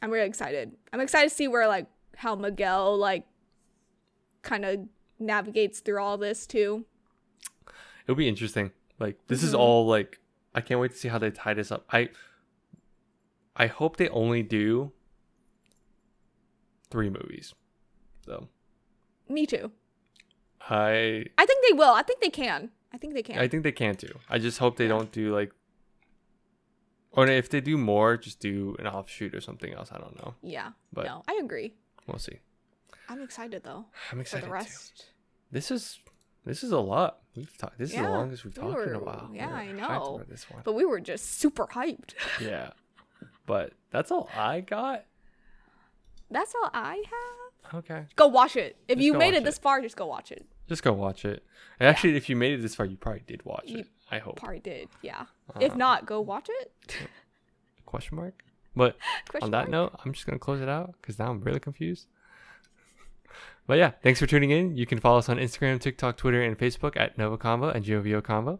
[0.00, 0.72] I'm really excited.
[0.92, 1.86] I'm excited to see where like
[2.16, 3.24] how Miguel like
[4.42, 4.80] kind of
[5.18, 6.84] navigates through all this too.
[8.04, 8.72] It'll be interesting.
[8.98, 9.58] Like this is Mhm.
[9.58, 10.20] all like
[10.54, 11.86] I can't wait to see how they tie this up.
[11.92, 12.10] I
[13.56, 14.92] I hope they only do
[16.90, 17.54] three movies.
[18.26, 18.48] So
[19.28, 19.70] Me too.
[20.68, 21.92] I I think they will.
[21.92, 22.70] I think they can.
[22.92, 23.38] I think they can.
[23.38, 24.18] I think they can too.
[24.28, 25.52] I just hope they don't do like
[27.12, 29.90] or if they do more, just do an offshoot or something else.
[29.92, 30.34] I don't know.
[30.42, 30.70] yeah.
[30.92, 31.74] But no, I agree.
[32.06, 32.38] we'll see.
[33.08, 34.52] I'm excited though I'm for excited the too.
[34.52, 35.06] rest.
[35.50, 35.98] This is
[36.44, 37.18] this is a lot.
[37.36, 37.78] We've talked.
[37.78, 39.30] This is the longest we've we talked in a while.
[39.32, 40.22] yeah, We I know.
[40.28, 40.62] This one.
[40.64, 42.14] But we were just super hyped.
[42.40, 42.70] yeah,
[43.46, 45.04] but that's all I got.
[46.30, 47.74] That's all I have.
[47.74, 48.76] Okay, Go watch it.
[48.88, 49.62] If Just you made it this it.
[49.62, 50.44] far, just go watch it.
[50.68, 51.44] just go watch it.
[51.78, 53.86] And actually, if you made it this far, you probably did watch You it.
[54.12, 54.36] I hope.
[54.36, 54.88] Probably did.
[55.02, 55.24] Yeah.
[55.60, 56.72] if Uh, not, go watch it.
[57.86, 58.44] Question mark.
[58.76, 58.96] But
[59.28, 59.92] Question on that mark.
[59.92, 62.06] note, I'm just gonna close it out because now I'm really confused.
[63.66, 64.76] But yeah, thanks for tuning in.
[64.76, 68.20] You can follow us on Instagram, TikTok, Twitter, and Facebook at NgoVo Convo and GOVO
[68.22, 68.58] Combo.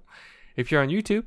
[0.54, 1.24] If you're on YouTube,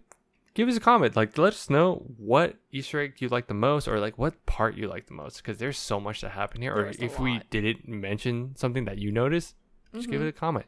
[0.53, 1.17] give us a comment.
[1.17, 4.75] Like, let us know what Easter egg you like the most, or like what part
[4.75, 6.73] you like the most, because there's so much to happen here.
[6.73, 9.55] Or There's a if we didn't mention something that you noticed,
[9.93, 10.25] just give Mhm.
[10.25, 10.67] it a comment.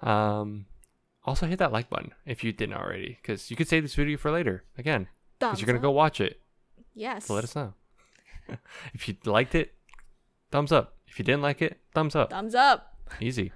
[0.00, 0.66] Um,
[1.24, 4.16] also hit that like button if you didn't already, because you could save this video
[4.16, 4.64] for later.
[4.78, 5.08] Again,
[5.38, 5.82] because you're gonna up.
[5.82, 6.40] go watch it.
[6.94, 7.26] Yes.
[7.26, 7.74] So let us know.
[8.94, 9.74] if you liked it,
[10.50, 10.96] thumbs up.
[11.06, 12.30] If you didn't like it, thumbs up.
[12.30, 12.98] Thumbs up.
[13.20, 13.52] Easy.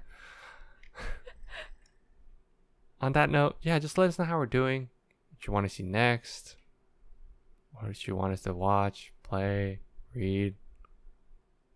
[3.01, 4.89] On that note, yeah, just let us know how we're doing.
[5.31, 6.55] What you want to see next.
[7.71, 9.79] What you want us to watch, play,
[10.13, 10.55] read,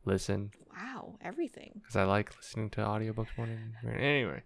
[0.05, 0.51] listen.
[0.75, 1.15] Wow.
[1.21, 1.71] Everything.
[1.75, 4.43] Because I like listening to audiobooks more than anyway.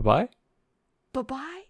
[0.00, 0.28] Bye bye.
[1.12, 1.69] Bye bye.